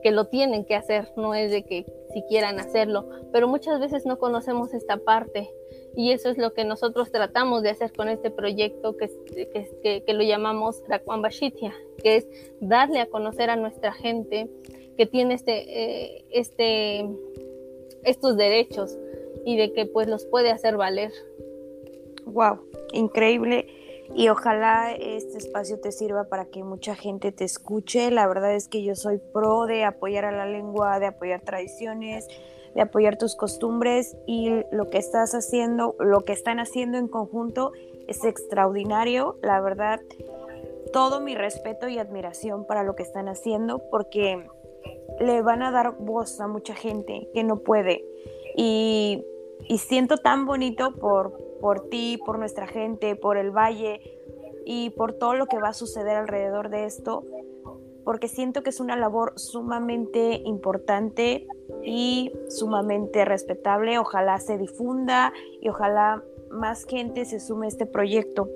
que 0.01 0.11
lo 0.11 0.25
tienen 0.25 0.65
que 0.65 0.75
hacer, 0.75 1.11
no 1.15 1.33
es 1.33 1.51
de 1.51 1.63
que 1.63 1.85
si 2.13 2.21
quieran 2.23 2.59
hacerlo, 2.59 3.09
pero 3.31 3.47
muchas 3.47 3.79
veces 3.79 4.05
no 4.05 4.19
conocemos 4.19 4.73
esta 4.73 4.97
parte 4.97 5.49
y 5.95 6.11
eso 6.11 6.29
es 6.29 6.37
lo 6.37 6.53
que 6.53 6.65
nosotros 6.65 7.11
tratamos 7.11 7.63
de 7.63 7.69
hacer 7.69 7.93
con 7.93 8.09
este 8.09 8.31
proyecto 8.31 8.97
que, 8.97 9.09
que, 9.83 10.03
que, 10.03 10.13
lo 10.13 10.23
llamamos 10.23 10.83
Rakwambashitia, 10.87 11.73
que 12.01 12.17
es 12.17 12.27
darle 12.59 12.99
a 12.99 13.07
conocer 13.07 13.49
a 13.49 13.55
nuestra 13.55 13.93
gente 13.93 14.49
que 14.97 15.05
tiene 15.05 15.35
este, 15.35 16.15
eh, 16.15 16.25
este, 16.31 17.07
estos 18.03 18.37
derechos 18.37 18.97
y 19.45 19.57
de 19.57 19.73
que 19.73 19.85
pues 19.85 20.07
los 20.07 20.25
puede 20.25 20.51
hacer 20.51 20.77
valer. 20.77 21.11
Wow, 22.25 22.59
increíble 22.93 23.67
y 24.15 24.29
ojalá 24.29 24.91
este 24.91 25.37
espacio 25.37 25.79
te 25.79 25.91
sirva 25.91 26.25
para 26.25 26.45
que 26.45 26.63
mucha 26.63 26.95
gente 26.95 27.31
te 27.31 27.45
escuche. 27.45 28.11
La 28.11 28.27
verdad 28.27 28.53
es 28.53 28.67
que 28.67 28.83
yo 28.83 28.95
soy 28.95 29.19
pro 29.33 29.65
de 29.65 29.85
apoyar 29.85 30.25
a 30.25 30.31
la 30.31 30.45
lengua, 30.45 30.99
de 30.99 31.07
apoyar 31.07 31.41
tradiciones, 31.41 32.27
de 32.75 32.81
apoyar 32.81 33.17
tus 33.17 33.35
costumbres 33.35 34.15
y 34.27 34.51
lo 34.71 34.89
que 34.89 34.99
estás 34.99 35.33
haciendo, 35.33 35.95
lo 35.99 36.21
que 36.21 36.33
están 36.33 36.59
haciendo 36.59 36.97
en 36.97 37.07
conjunto 37.07 37.71
es 38.07 38.23
extraordinario. 38.23 39.37
La 39.41 39.61
verdad, 39.61 39.99
todo 40.91 41.19
mi 41.19 41.33
respeto 41.33 41.87
y 41.87 41.97
admiración 41.97 42.65
para 42.65 42.83
lo 42.83 42.95
que 42.95 43.03
están 43.03 43.27
haciendo 43.27 43.81
porque 43.89 44.47
le 45.19 45.41
van 45.41 45.63
a 45.63 45.71
dar 45.71 45.95
voz 45.97 46.39
a 46.39 46.47
mucha 46.47 46.75
gente 46.75 47.29
que 47.33 47.43
no 47.43 47.59
puede. 47.59 48.05
Y, 48.55 49.25
y 49.67 49.77
siento 49.77 50.17
tan 50.17 50.45
bonito 50.45 50.93
por, 50.95 51.37
por 51.59 51.89
ti, 51.89 52.19
por 52.25 52.39
nuestra 52.39 52.67
gente, 52.67 53.15
por 53.15 53.37
el 53.37 53.51
valle 53.51 54.01
y 54.65 54.91
por 54.91 55.13
todo 55.13 55.33
lo 55.33 55.47
que 55.47 55.59
va 55.59 55.69
a 55.69 55.73
suceder 55.73 56.17
alrededor 56.17 56.69
de 56.69 56.85
esto, 56.85 57.23
porque 58.03 58.27
siento 58.27 58.63
que 58.63 58.69
es 58.69 58.79
una 58.79 58.95
labor 58.95 59.33
sumamente 59.37 60.41
importante 60.45 61.47
y 61.83 62.31
sumamente 62.49 63.25
respetable. 63.25 63.97
Ojalá 63.97 64.39
se 64.39 64.57
difunda 64.57 65.33
y 65.61 65.69
ojalá 65.69 66.23
más 66.53 66.85
gente 66.85 67.25
se 67.25 67.39
sume 67.39 67.65
a 67.65 67.69
este 67.69 67.85
proyecto. 67.85 68.49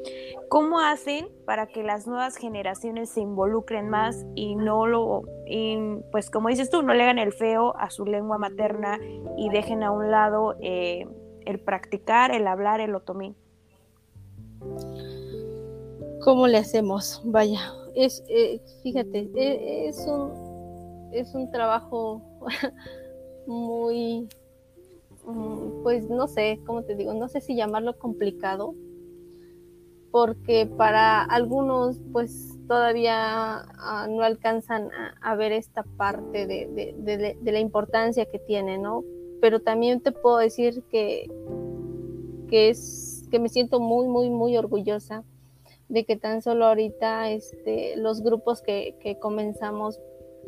¿Cómo 0.49 0.79
hacen 0.79 1.27
para 1.45 1.67
que 1.67 1.83
las 1.83 2.07
nuevas 2.07 2.37
generaciones 2.37 3.09
se 3.09 3.21
involucren 3.21 3.89
más 3.89 4.25
y 4.35 4.55
no 4.55 4.87
lo, 4.87 5.23
pues 6.11 6.29
como 6.29 6.49
dices 6.49 6.69
tú, 6.69 6.81
no 6.81 6.93
le 6.93 7.03
hagan 7.03 7.19
el 7.19 7.33
feo 7.33 7.75
a 7.77 7.89
su 7.89 8.05
lengua 8.05 8.37
materna 8.37 8.99
y 9.37 9.49
dejen 9.49 9.83
a 9.83 9.91
un 9.91 10.11
lado 10.11 10.55
eh, 10.61 11.05
el 11.45 11.59
practicar, 11.59 12.31
el 12.31 12.47
hablar 12.47 12.79
el 12.79 12.95
otomí. 12.95 13.35
¿Cómo 16.23 16.47
le 16.47 16.57
hacemos? 16.57 17.21
Vaya, 17.25 17.59
es, 17.95 18.23
eh, 18.27 18.61
fíjate, 18.83 19.29
e, 19.35 19.87
es, 19.87 20.05
un, 20.07 21.09
es 21.13 21.33
un 21.33 21.49
trabajo 21.51 22.21
muy, 23.47 24.27
pues 25.83 26.09
no 26.09 26.27
sé, 26.27 26.59
¿cómo 26.65 26.83
te 26.83 26.95
digo? 26.95 27.13
No 27.13 27.27
sé 27.27 27.41
si 27.41 27.55
llamarlo 27.55 27.97
complicado, 27.97 28.73
porque 30.11 30.65
para 30.65 31.23
algunos 31.23 31.99
pues 32.11 32.57
todavía 32.67 33.65
ah, 33.77 34.07
no 34.09 34.23
alcanzan 34.23 34.89
a, 35.21 35.35
ver 35.35 35.51
esta 35.51 35.83
parte 35.83 36.47
de, 36.47 36.95
de, 36.97 37.51
la 37.51 37.59
importancia 37.59 38.25
que 38.25 38.39
tiene, 38.39 38.77
¿no? 38.77 39.03
pero 39.41 39.59
también 39.59 40.01
te 40.01 40.11
puedo 40.11 40.37
decir 40.37 40.83
que, 40.89 41.29
que, 42.49 42.69
es, 42.69 43.25
que 43.29 43.39
me 43.39 43.49
siento 43.49 43.79
muy, 43.79 44.07
muy, 44.07 44.29
muy 44.29 44.57
orgullosa 44.57 45.23
de 45.89 46.05
que 46.05 46.17
tan 46.17 46.41
solo 46.41 46.65
ahorita 46.65 47.29
este, 47.31 47.95
los 47.97 48.21
grupos 48.21 48.61
que, 48.61 48.95
que 48.99 49.19
comenzamos 49.19 49.99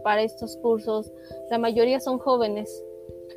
para 0.04 0.22
estos 0.22 0.58
cursos, 0.58 1.12
la 1.50 1.58
mayoría 1.58 2.00
son 2.00 2.20
jóvenes, 2.20 2.84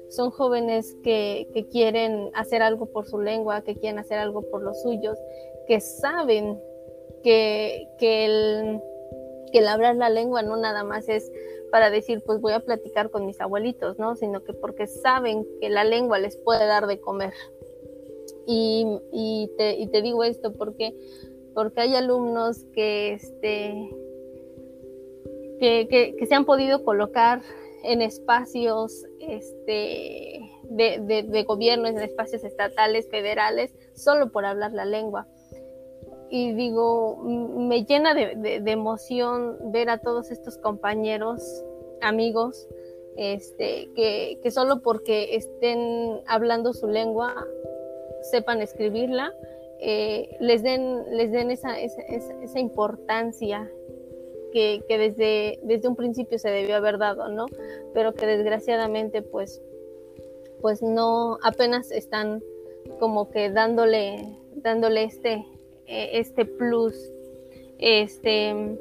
son 0.08 0.30
jóvenes 0.30 0.96
que, 1.02 1.48
que, 1.52 1.66
quieren 1.68 2.30
hacer 2.34 2.62
algo 2.62 2.86
por 2.86 3.06
su 3.06 3.20
lengua, 3.20 3.62
que 3.62 3.76
quieren 3.76 3.98
hacer 3.98 4.18
algo 4.18 4.42
por 4.42 4.62
los 4.62 4.82
suyos, 4.82 5.18
que 5.66 5.80
saben 5.80 6.58
que, 7.22 7.88
que, 7.98 8.24
el, 8.26 8.80
que 9.52 9.58
el 9.58 9.68
hablar 9.68 9.96
la 9.96 10.10
lengua 10.10 10.42
no 10.42 10.56
nada 10.56 10.84
más 10.84 11.08
es 11.08 11.30
para 11.72 11.90
decir, 11.90 12.22
pues 12.26 12.40
voy 12.40 12.52
a 12.52 12.60
platicar 12.60 13.10
con 13.10 13.24
mis 13.24 13.40
abuelitos, 13.40 13.98
¿no? 13.98 14.14
Sino 14.14 14.44
que 14.44 14.52
porque 14.52 14.86
saben 14.86 15.46
que 15.58 15.70
la 15.70 15.84
lengua 15.84 16.18
les 16.18 16.36
puede 16.36 16.66
dar 16.66 16.86
de 16.86 17.00
comer. 17.00 17.32
Y, 18.46 18.84
y, 19.10 19.50
te, 19.56 19.78
y 19.78 19.86
te, 19.86 20.02
digo 20.02 20.22
esto 20.22 20.52
porque, 20.52 20.94
porque 21.54 21.80
hay 21.80 21.94
alumnos 21.94 22.64
que, 22.74 23.14
este, 23.14 23.88
que, 25.60 26.14
que, 26.18 26.26
se 26.26 26.34
han 26.34 26.44
podido 26.44 26.84
colocar 26.84 27.40
en 27.84 28.02
espacios 28.02 29.04
este, 29.20 30.50
de, 30.64 31.00
de, 31.00 31.22
de 31.24 31.42
gobierno, 31.44 31.88
en 31.88 31.98
espacios 31.98 32.44
estatales, 32.44 33.08
federales, 33.08 33.74
solo 33.94 34.30
por 34.30 34.44
hablar 34.44 34.72
la 34.72 34.84
lengua. 34.84 35.26
Y 36.30 36.52
digo, 36.54 37.18
me 37.18 37.84
llena 37.84 38.14
de, 38.14 38.62
emoción 38.64 39.58
ver 39.70 39.90
a 39.90 39.98
todos 39.98 40.30
estos 40.30 40.56
compañeros, 40.56 41.42
amigos, 42.00 42.66
este, 43.16 43.90
que, 43.94 44.38
que, 44.42 44.50
solo 44.50 44.80
porque 44.80 45.36
estén 45.36 46.22
hablando 46.26 46.72
su 46.72 46.86
lengua, 46.86 47.34
sepan 48.30 48.62
escribirla, 48.62 49.34
eh, 49.78 50.34
les 50.40 50.62
den, 50.62 51.04
les 51.10 51.30
den 51.32 51.50
esa, 51.50 51.78
esa, 51.78 52.00
esa 52.00 52.58
importancia 52.58 53.70
que, 54.52 54.84
desde, 54.88 55.58
desde 55.62 55.88
un 55.88 55.96
principio 55.96 56.38
se 56.38 56.50
debió 56.50 56.76
haber 56.76 56.98
dado, 56.98 57.28
¿no? 57.28 57.46
Pero 57.94 58.14
que 58.14 58.26
desgraciadamente 58.26 59.22
pues, 59.22 59.60
pues 60.60 60.82
no, 60.82 61.38
apenas 61.42 61.90
están 61.90 62.42
como 62.98 63.30
que 63.30 63.50
dándole, 63.50 64.36
dándole 64.54 65.04
este, 65.04 65.44
eh, 65.86 66.10
este 66.12 66.44
plus. 66.44 67.10
Este, 67.78 68.78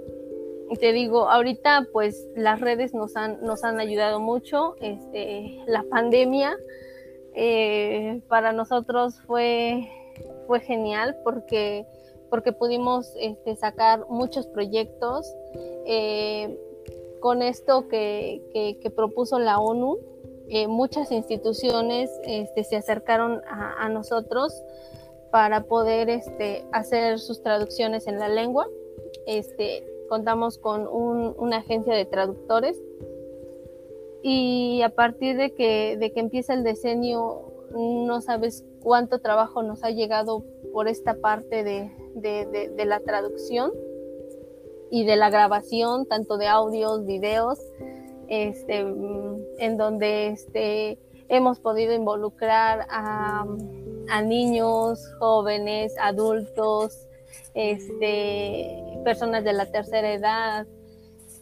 te 0.79 0.93
digo, 0.93 1.29
ahorita 1.29 1.88
pues 1.91 2.27
las 2.36 2.62
redes 2.62 2.93
nos 2.93 3.15
han, 3.15 3.41
nos 3.41 3.63
han 3.63 3.79
ayudado 3.79 4.19
mucho. 4.19 4.75
Este, 4.81 5.60
la 5.67 5.84
pandemia 5.84 6.55
eh, 7.34 8.21
para 8.27 8.51
nosotros 8.51 9.19
fue, 9.25 9.89
fue 10.47 10.60
genial 10.60 11.17
porque, 11.23 11.86
porque 12.32 12.54
pudimos 12.54 13.13
este, 13.20 13.56
sacar 13.58 14.08
muchos 14.10 14.48
proyectos. 14.48 15.32
Eh, 15.86 16.58
con 17.20 17.44
esto 17.44 17.88
que, 17.88 18.41
propuso 18.96 19.38
la 19.38 19.60
ONU, 19.60 20.00
muchas 20.67 21.12
instituciones 21.12 22.10
este, 22.24 22.63
se 22.63 22.78
acercaron 22.78 23.41
a, 23.46 23.88
nosotros 23.89 24.63
para 25.30 25.65
poder 25.65 26.10
este, 26.10 26.65
hacer 26.72 27.20
sus 27.20 27.44
traducciones 27.44 28.08
en 28.08 28.17
la 28.17 28.28
lengua. 28.28 28.67
Contamos 30.10 30.58
con 30.58 30.88
una 30.88 31.58
agencia 31.58 31.94
de 31.94 32.06
traductores 32.06 32.82
y 34.24 34.82
a 34.82 34.89
partir 34.89 35.38
de 35.38 35.54
que, 35.54 35.96
de 35.98 36.12
que 36.12 36.20
empieza 36.20 36.54
el 36.54 36.63
diseño 36.63 37.41
no 37.74 38.22
sabes 38.22 38.65
cuánto 38.82 39.20
trabajo 39.20 39.63
nos 39.63 39.84
ha 39.84 39.91
llegado 39.91 40.44
por 40.74 40.88
esta 40.88 41.15
parte 41.15 41.63
de, 41.63 41.91
de, 42.15 42.86
la 42.86 43.00
traducción 43.00 43.71
y 44.89 45.06
de 45.06 45.15
la 45.15 45.30
grabación, 45.30 46.06
tanto 46.06 46.38
de 46.38 46.47
audios, 46.47 47.06
videos. 47.06 47.60
este, 48.28 48.80
en 48.80 49.78
donde 49.78 50.28
este, 50.28 50.97
hemos 51.28 51.60
podido 51.60 51.93
involucrar 51.93 52.88
a, 52.89 53.45
niños, 54.26 55.00
jóvenes, 55.19 55.93
adultos, 56.00 57.08
este, 57.54 59.00
personas 59.06 59.43
de 59.43 59.54
la 59.54 59.65
tercera 59.65 60.13
edad. 60.13 60.67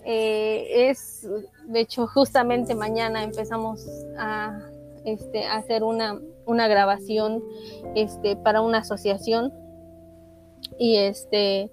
Eh, 0.05 0.89
es, 0.89 1.27
de 1.67 1.79
hecho, 1.79 2.07
justamente 2.07 2.75
mañana 2.75 3.23
empezamos 3.23 3.87
a, 4.17 4.59
este, 5.05 5.45
hacer 5.45 5.83
una, 5.83 6.19
una 6.45 6.67
grabación 6.67 7.43
este, 7.95 8.35
para 8.35 8.61
una 8.61 8.79
asociación 8.79 9.51
y 10.79 10.95
este 10.95 11.69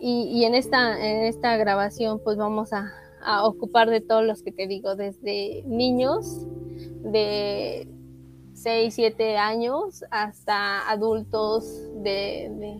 y, 0.00 0.44
en 0.44 0.54
esta 0.54 0.92
en 1.04 1.24
esta 1.24 1.56
grabación 1.56 2.20
pues 2.22 2.36
vamos 2.36 2.72
a, 2.72 2.92
ocupar 3.44 3.90
de 3.90 4.00
todos 4.00 4.24
los 4.24 4.42
que 4.42 4.52
te 4.52 4.66
digo 4.66 4.94
desde 4.94 5.62
niños 5.66 6.46
de 7.02 7.88
6, 8.54 8.94
7 8.94 9.36
años 9.36 10.04
hasta 10.10 10.88
adultos 10.88 11.64
de, 12.02 12.50
de, 12.58 12.76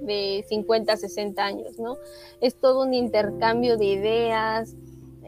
de 0.00 0.44
50, 0.48 0.96
60 0.96 1.44
años, 1.44 1.78
¿no? 1.78 1.96
Es 2.40 2.58
todo 2.58 2.82
un 2.82 2.94
intercambio 2.94 3.76
de 3.76 3.84
ideas, 3.84 4.74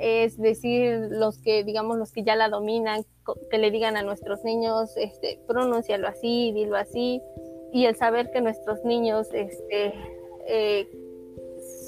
es 0.00 0.38
decir, 0.38 1.08
los 1.10 1.38
que, 1.38 1.62
digamos, 1.62 1.98
los 1.98 2.10
que 2.10 2.24
ya 2.24 2.34
la 2.34 2.48
dominan, 2.48 3.04
que 3.50 3.58
le 3.58 3.70
digan 3.70 3.96
a 3.96 4.02
nuestros 4.02 4.42
niños, 4.44 4.96
este, 4.96 5.38
pronúncialo 5.46 6.08
así, 6.08 6.52
dilo 6.52 6.76
así, 6.76 7.20
y 7.72 7.86
el 7.86 7.96
saber 7.96 8.30
que 8.30 8.40
nuestros 8.40 8.84
niños, 8.84 9.28
este, 9.32 9.94
eh, 10.46 10.88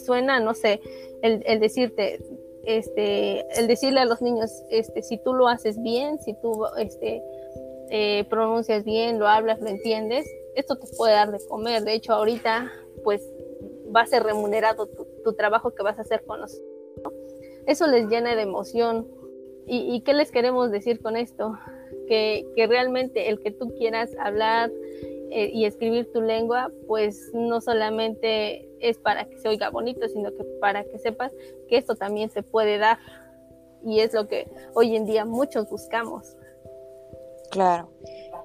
suena, 0.04 0.40
no 0.40 0.54
sé, 0.54 0.80
el, 1.22 1.42
el, 1.46 1.60
decirte, 1.60 2.20
este, 2.64 3.44
el 3.58 3.66
decirle 3.66 4.00
a 4.00 4.04
los 4.04 4.22
niños, 4.22 4.50
este, 4.70 5.02
si 5.02 5.18
tú 5.18 5.34
lo 5.34 5.48
haces 5.48 5.80
bien, 5.82 6.20
si 6.20 6.34
tú, 6.34 6.64
este, 6.78 7.22
eh, 7.90 8.24
pronuncias 8.30 8.84
bien, 8.84 9.18
lo 9.18 9.28
hablas, 9.28 9.60
lo 9.60 9.68
entiendes, 9.68 10.26
esto 10.54 10.76
te 10.76 10.86
puede 10.96 11.14
dar 11.14 11.32
de 11.32 11.44
comer. 11.46 11.82
De 11.82 11.94
hecho, 11.94 12.12
ahorita, 12.12 12.70
pues, 13.04 13.22
va 13.94 14.02
a 14.02 14.06
ser 14.06 14.22
remunerado 14.22 14.86
tu, 14.86 15.06
tu 15.24 15.32
trabajo 15.34 15.74
que 15.74 15.82
vas 15.82 15.98
a 15.98 16.02
hacer 16.02 16.24
con 16.24 16.40
nosotros. 16.40 16.64
Eso 17.66 17.86
les 17.86 18.08
llena 18.08 18.34
de 18.34 18.42
emoción. 18.42 19.06
¿Y, 19.66 19.94
¿Y, 19.94 20.00
qué 20.00 20.14
les 20.14 20.30
queremos 20.30 20.70
decir 20.70 21.00
con 21.00 21.16
esto? 21.16 21.56
Que, 22.08 22.46
que 22.56 22.66
realmente 22.66 23.28
el 23.28 23.40
que 23.40 23.52
tú 23.52 23.72
quieras 23.76 24.10
hablar, 24.18 24.70
y 25.34 25.64
escribir 25.64 26.12
tu 26.12 26.20
lengua, 26.20 26.70
pues 26.86 27.30
no 27.32 27.60
solamente 27.60 28.68
es 28.80 28.98
para 28.98 29.24
que 29.24 29.38
se 29.38 29.48
oiga 29.48 29.70
bonito, 29.70 30.06
sino 30.08 30.30
que 30.34 30.44
para 30.60 30.84
que 30.84 30.98
sepas 30.98 31.32
que 31.68 31.78
esto 31.78 31.94
también 31.94 32.30
se 32.30 32.42
puede 32.42 32.78
dar. 32.78 32.98
Y 33.84 34.00
es 34.00 34.12
lo 34.12 34.28
que 34.28 34.46
hoy 34.74 34.94
en 34.94 35.06
día 35.06 35.24
muchos 35.24 35.68
buscamos. 35.70 36.36
Claro, 37.50 37.90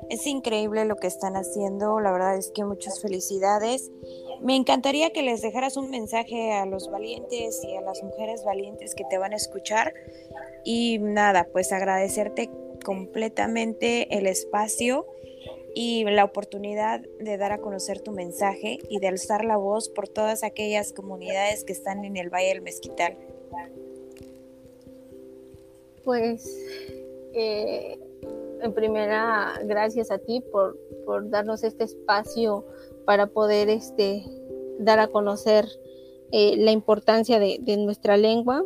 es 0.09 0.25
increíble 0.27 0.85
lo 0.85 0.95
que 0.95 1.07
están 1.07 1.35
haciendo, 1.35 1.99
la 1.99 2.11
verdad 2.11 2.37
es 2.37 2.51
que 2.51 2.63
muchas 2.63 3.01
felicidades. 3.01 3.89
Me 4.41 4.55
encantaría 4.55 5.11
que 5.11 5.23
les 5.23 5.41
dejaras 5.41 5.77
un 5.77 5.89
mensaje 5.89 6.53
a 6.53 6.65
los 6.65 6.89
valientes 6.89 7.61
y 7.63 7.75
a 7.75 7.81
las 7.81 8.03
mujeres 8.03 8.43
valientes 8.45 8.95
que 8.95 9.03
te 9.09 9.17
van 9.17 9.33
a 9.33 9.37
escuchar. 9.37 9.93
Y 10.63 10.99
nada, 10.99 11.47
pues 11.51 11.71
agradecerte 11.71 12.49
completamente 12.85 14.17
el 14.17 14.27
espacio 14.27 15.05
y 15.79 16.03
la 16.05 16.23
oportunidad 16.23 17.01
de 17.19 17.37
dar 17.37 17.51
a 17.51 17.59
conocer 17.59 18.01
tu 18.01 18.11
mensaje 18.11 18.79
y 18.89 18.97
de 18.97 19.09
alzar 19.09 19.45
la 19.45 19.57
voz 19.57 19.89
por 19.89 20.07
todas 20.07 20.43
aquellas 20.43 20.91
comunidades 20.91 21.63
que 21.63 21.71
están 21.71 22.03
en 22.03 22.17
el 22.17 22.31
Valle 22.31 22.47
del 22.47 22.63
Mezquital. 22.63 23.15
Pues, 26.03 26.51
eh, 27.35 27.99
en 28.63 28.73
primera, 28.73 29.53
gracias 29.65 30.09
a 30.09 30.17
ti 30.17 30.43
por, 30.51 30.79
darnos 31.29 31.63
este 31.63 31.83
espacio 31.83 32.65
para 33.05 33.27
poder 33.27 33.69
este, 33.69 34.23
dar 34.79 34.99
a 34.99 35.09
conocer 35.09 35.67
eh, 36.31 36.57
la 36.57 36.71
importancia 36.71 37.37
de, 37.37 37.77
nuestra 37.77 38.17
lengua 38.17 38.65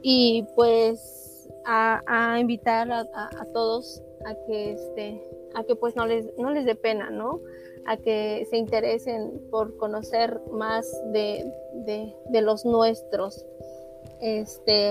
y 0.00 0.46
pues 0.56 1.50
a, 1.66 2.38
invitar 2.40 2.90
a, 2.90 3.00
a, 3.14 3.44
todos 3.52 4.02
a 4.24 4.34
que 4.46 4.72
este, 4.72 5.37
a 5.54 5.64
que 5.64 5.74
pues 5.74 5.96
no 5.96 6.06
les, 6.06 6.26
no 6.36 6.50
les 6.50 6.64
dé 6.64 6.74
pena, 6.74 7.10
¿no? 7.10 7.40
A 7.86 7.96
que 7.96 8.46
se 8.50 8.56
interesen 8.56 9.40
por 9.50 9.76
conocer 9.76 10.40
más 10.50 10.86
de, 11.12 11.52
los 12.42 12.64
nuestros. 12.64 13.44
Este, 14.20 14.88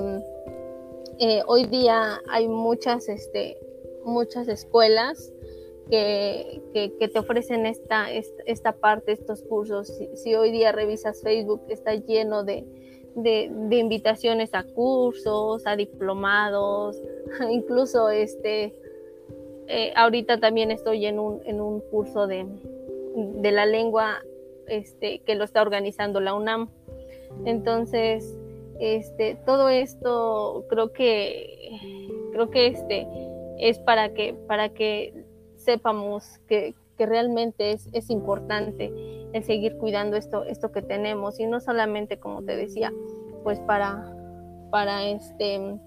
eh, 1.19 1.43
hoy 1.47 1.65
día 1.65 2.21
hay 2.29 2.47
muchas, 2.47 3.07
este, 3.09 3.57
muchas 4.03 4.47
escuelas 4.47 5.31
que, 5.89 6.61
te 6.99 7.19
ofrecen 7.19 7.65
esta, 7.65 8.07
esta, 8.11 8.73
parte, 8.73 9.11
estos 9.11 9.41
cursos. 9.43 9.91
Si, 10.15 10.35
hoy 10.35 10.51
día 10.51 10.71
revisas 10.71 11.21
Facebook, 11.21 11.61
está 11.69 11.95
lleno 11.95 12.43
de, 12.43 12.65
de, 13.15 13.75
invitaciones 13.77 14.53
a 14.53 14.63
cursos, 14.63 15.65
a 15.65 15.75
diplomados, 15.75 17.01
incluso 17.49 18.09
este, 18.09 18.73
eh, 19.67 19.91
ahorita 19.95 20.39
también 20.39 20.71
estoy 20.71 21.05
en 21.05 21.19
un, 21.19 21.41
en 21.45 21.59
un 21.59 21.81
curso 21.81 22.27
de, 22.27 22.45
de, 23.15 23.51
la 23.51 23.65
lengua 23.65 24.23
este, 24.67 25.19
que 25.19 25.35
lo 25.35 25.43
está 25.43 25.61
organizando 25.61 26.19
la 26.19 26.33
UNAM. 26.33 26.69
Entonces, 27.45 28.37
este, 28.79 29.35
todo 29.45 29.69
esto 29.69 30.65
creo 30.69 30.93
que, 30.93 31.79
creo 32.31 32.49
que 32.49 32.67
este, 32.67 33.07
es 33.59 33.79
para 33.79 34.13
que, 34.13 34.33
para 34.33 34.69
que 34.69 35.25
sepamos 35.57 36.39
que, 36.47 36.73
que 36.97 37.05
realmente 37.05 37.71
es, 37.71 37.89
es, 37.91 38.09
importante 38.09 38.93
el 39.33 39.43
seguir 39.43 39.77
cuidando 39.77 40.15
esto, 40.15 40.45
esto 40.45 40.71
que 40.71 40.81
tenemos 40.81 41.39
y 41.39 41.45
no 41.45 41.59
solamente, 41.59 42.17
como 42.19 42.43
te 42.43 42.55
decía, 42.55 42.93
pues 43.43 43.59
para, 43.59 44.15
para 44.71 45.05
este 45.07 45.77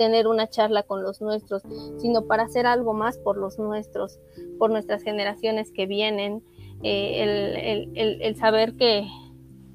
tener 0.00 0.26
una 0.26 0.48
charla 0.48 0.82
con 0.82 1.02
los 1.02 1.20
nuestros, 1.20 1.62
sino 1.98 2.24
para 2.24 2.44
hacer 2.44 2.64
algo 2.64 2.94
más 2.94 3.18
por 3.18 3.36
los 3.36 3.58
nuestros, 3.58 4.18
por 4.58 4.70
nuestras 4.70 5.02
generaciones 5.02 5.72
que 5.72 5.84
vienen, 5.84 6.42
eh, 6.82 7.86
el, 7.94 8.36
saber 8.36 8.76
que, 8.76 9.06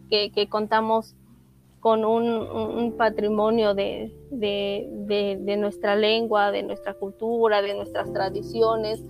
que, 0.10 0.50
contamos 0.50 1.14
con 1.80 2.06
un, 2.06 2.96
patrimonio 2.98 3.76
de, 3.76 4.12
de, 4.32 5.58
nuestra 5.60 5.96
lengua, 5.96 6.52
de 6.52 6.64
nuestra 6.64 6.96
cultura, 6.96 7.62
de 7.62 7.76
nuestras 7.76 8.12
tradiciones, 8.12 9.04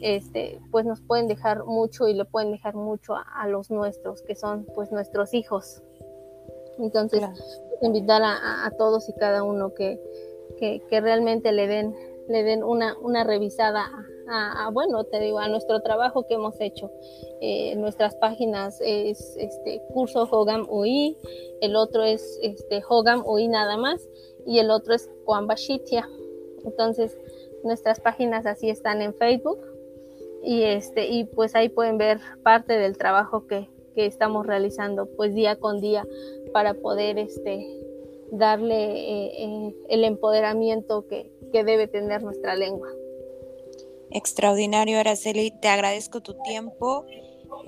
este, 0.00 0.60
pues 0.70 0.86
nos 0.86 1.00
pueden 1.00 1.26
dejar 1.26 1.64
mucho 1.64 2.06
y 2.06 2.14
le 2.14 2.24
pueden 2.24 2.52
dejar 2.52 2.76
mucho 2.76 3.16
a, 3.16 3.48
los 3.48 3.68
nuestros, 3.68 4.22
que 4.22 4.36
son 4.36 4.64
pues 4.76 4.92
nuestros 4.92 5.34
hijos. 5.34 5.82
Entonces, 6.78 7.20
invitar 7.82 8.22
a, 8.22 8.64
a, 8.64 8.70
todos 8.70 9.08
y 9.08 9.12
cada 9.14 9.42
uno 9.42 9.74
que, 9.74 10.00
que, 10.88 11.00
realmente 11.00 11.50
le 11.52 11.66
den, 11.66 11.94
le 12.28 12.44
den 12.44 12.62
una, 12.62 12.96
una 12.98 13.24
revisada 13.24 13.90
a, 14.28 14.70
bueno, 14.72 15.04
te 15.04 15.18
digo, 15.18 15.40
a 15.40 15.48
nuestro 15.48 15.82
trabajo 15.82 16.26
que 16.26 16.34
hemos 16.34 16.60
hecho. 16.60 16.90
Eh, 17.40 17.74
nuestras 17.76 18.14
páginas 18.16 18.80
es 18.80 19.36
este 19.36 19.82
curso 19.92 20.28
Hogam 20.30 20.66
UI, 20.70 21.16
el 21.60 21.74
otro 21.76 22.04
es 22.04 22.38
este 22.42 22.82
Hogam 22.88 23.24
UI 23.26 23.48
nada 23.48 23.76
más 23.76 24.08
y 24.46 24.60
el 24.60 24.70
otro 24.70 24.94
es 24.94 25.10
Kwambashitia. 25.24 26.08
Entonces, 26.64 27.18
nuestras 27.64 28.00
páginas 28.00 28.46
así 28.46 28.70
están 28.70 29.02
en 29.02 29.14
Facebook 29.14 29.58
y 30.44 30.62
este 30.62 31.08
y 31.08 31.24
pues 31.24 31.54
ahí 31.54 31.68
pueden 31.68 31.98
ver 31.98 32.20
parte 32.42 32.74
del 32.74 32.96
trabajo 32.96 33.46
que, 33.46 33.68
que 33.94 34.06
estamos 34.06 34.46
realizando 34.46 35.06
pues 35.06 35.34
día 35.34 35.56
con 35.56 35.80
día 35.80 36.06
para 36.52 36.74
poder 36.74 37.18
este 37.18 37.81
darle 38.32 38.74
eh, 38.74 39.44
eh, 39.44 39.74
el 39.90 40.04
empoderamiento 40.04 41.06
que, 41.06 41.30
debe 41.52 41.86
tener 41.86 42.22
nuestra 42.22 42.56
lengua. 42.56 42.88
Extraordinario, 44.10 44.98
Araceli. 44.98 45.50
Te 45.50 45.68
agradezco 45.68 46.22
tu 46.22 46.34
tiempo. 46.42 47.04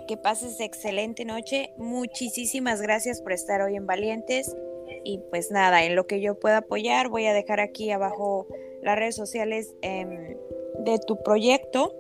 Que 0.09 0.17
pases 0.17 0.59
excelente 0.59 1.27
noche. 1.27 1.75
Muchísimas 1.77 2.81
gracias 2.81 3.21
por 3.21 3.33
estar 3.33 3.61
hoy 3.61 3.77
en 3.77 3.87
Valientes. 3.87 4.57
Y 5.05 5.19
pues 5.29 5.51
nada, 5.51 5.85
en 5.85 5.97
lo 5.97 6.07
que 6.07 6.23
yo 6.23 6.39
pueda 6.39 6.59
apoyar, 6.59 7.11
voy 7.11 7.27
a 7.27 7.35
dejar 7.35 7.61
aquí 7.61 7.91
abajo 7.91 8.47
las 8.81 8.99
redes 8.99 9.17
sociales 9.17 9.75
em, 9.83 10.39
de 10.79 10.99
tu 11.07 11.23
proyecto 11.23 11.95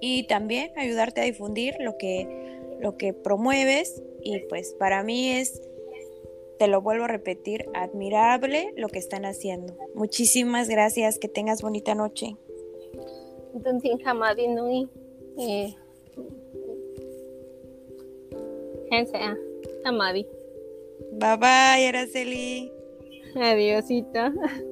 y 0.00 0.26
también 0.26 0.72
ayudarte 0.76 1.20
a 1.20 1.24
difundir 1.24 1.76
lo 1.78 1.96
que, 1.96 2.26
lo 2.80 2.96
que 2.96 3.12
promueves. 3.12 4.02
Y 4.20 4.40
pues 4.48 4.74
para 4.80 5.04
mí 5.04 5.30
es 5.30 5.62
te 6.58 6.68
lo 6.68 6.80
vuelvo 6.80 7.04
a 7.04 7.08
repetir, 7.08 7.66
admirable 7.74 8.72
lo 8.76 8.88
que 8.88 8.98
están 8.98 9.24
haciendo. 9.24 9.76
Muchísimas 9.94 10.68
gracias, 10.68 11.18
que 11.18 11.28
tengas 11.28 11.62
bonita 11.62 11.94
noche. 11.94 12.36
Entonces, 13.54 13.92
Hamadi 14.04 14.48
Nui. 14.48 14.88
Eh, 15.38 15.74
Bye 21.12 21.36
bye, 21.36 21.88
Araceli. 21.88 22.72
Adiósito. 23.34 24.20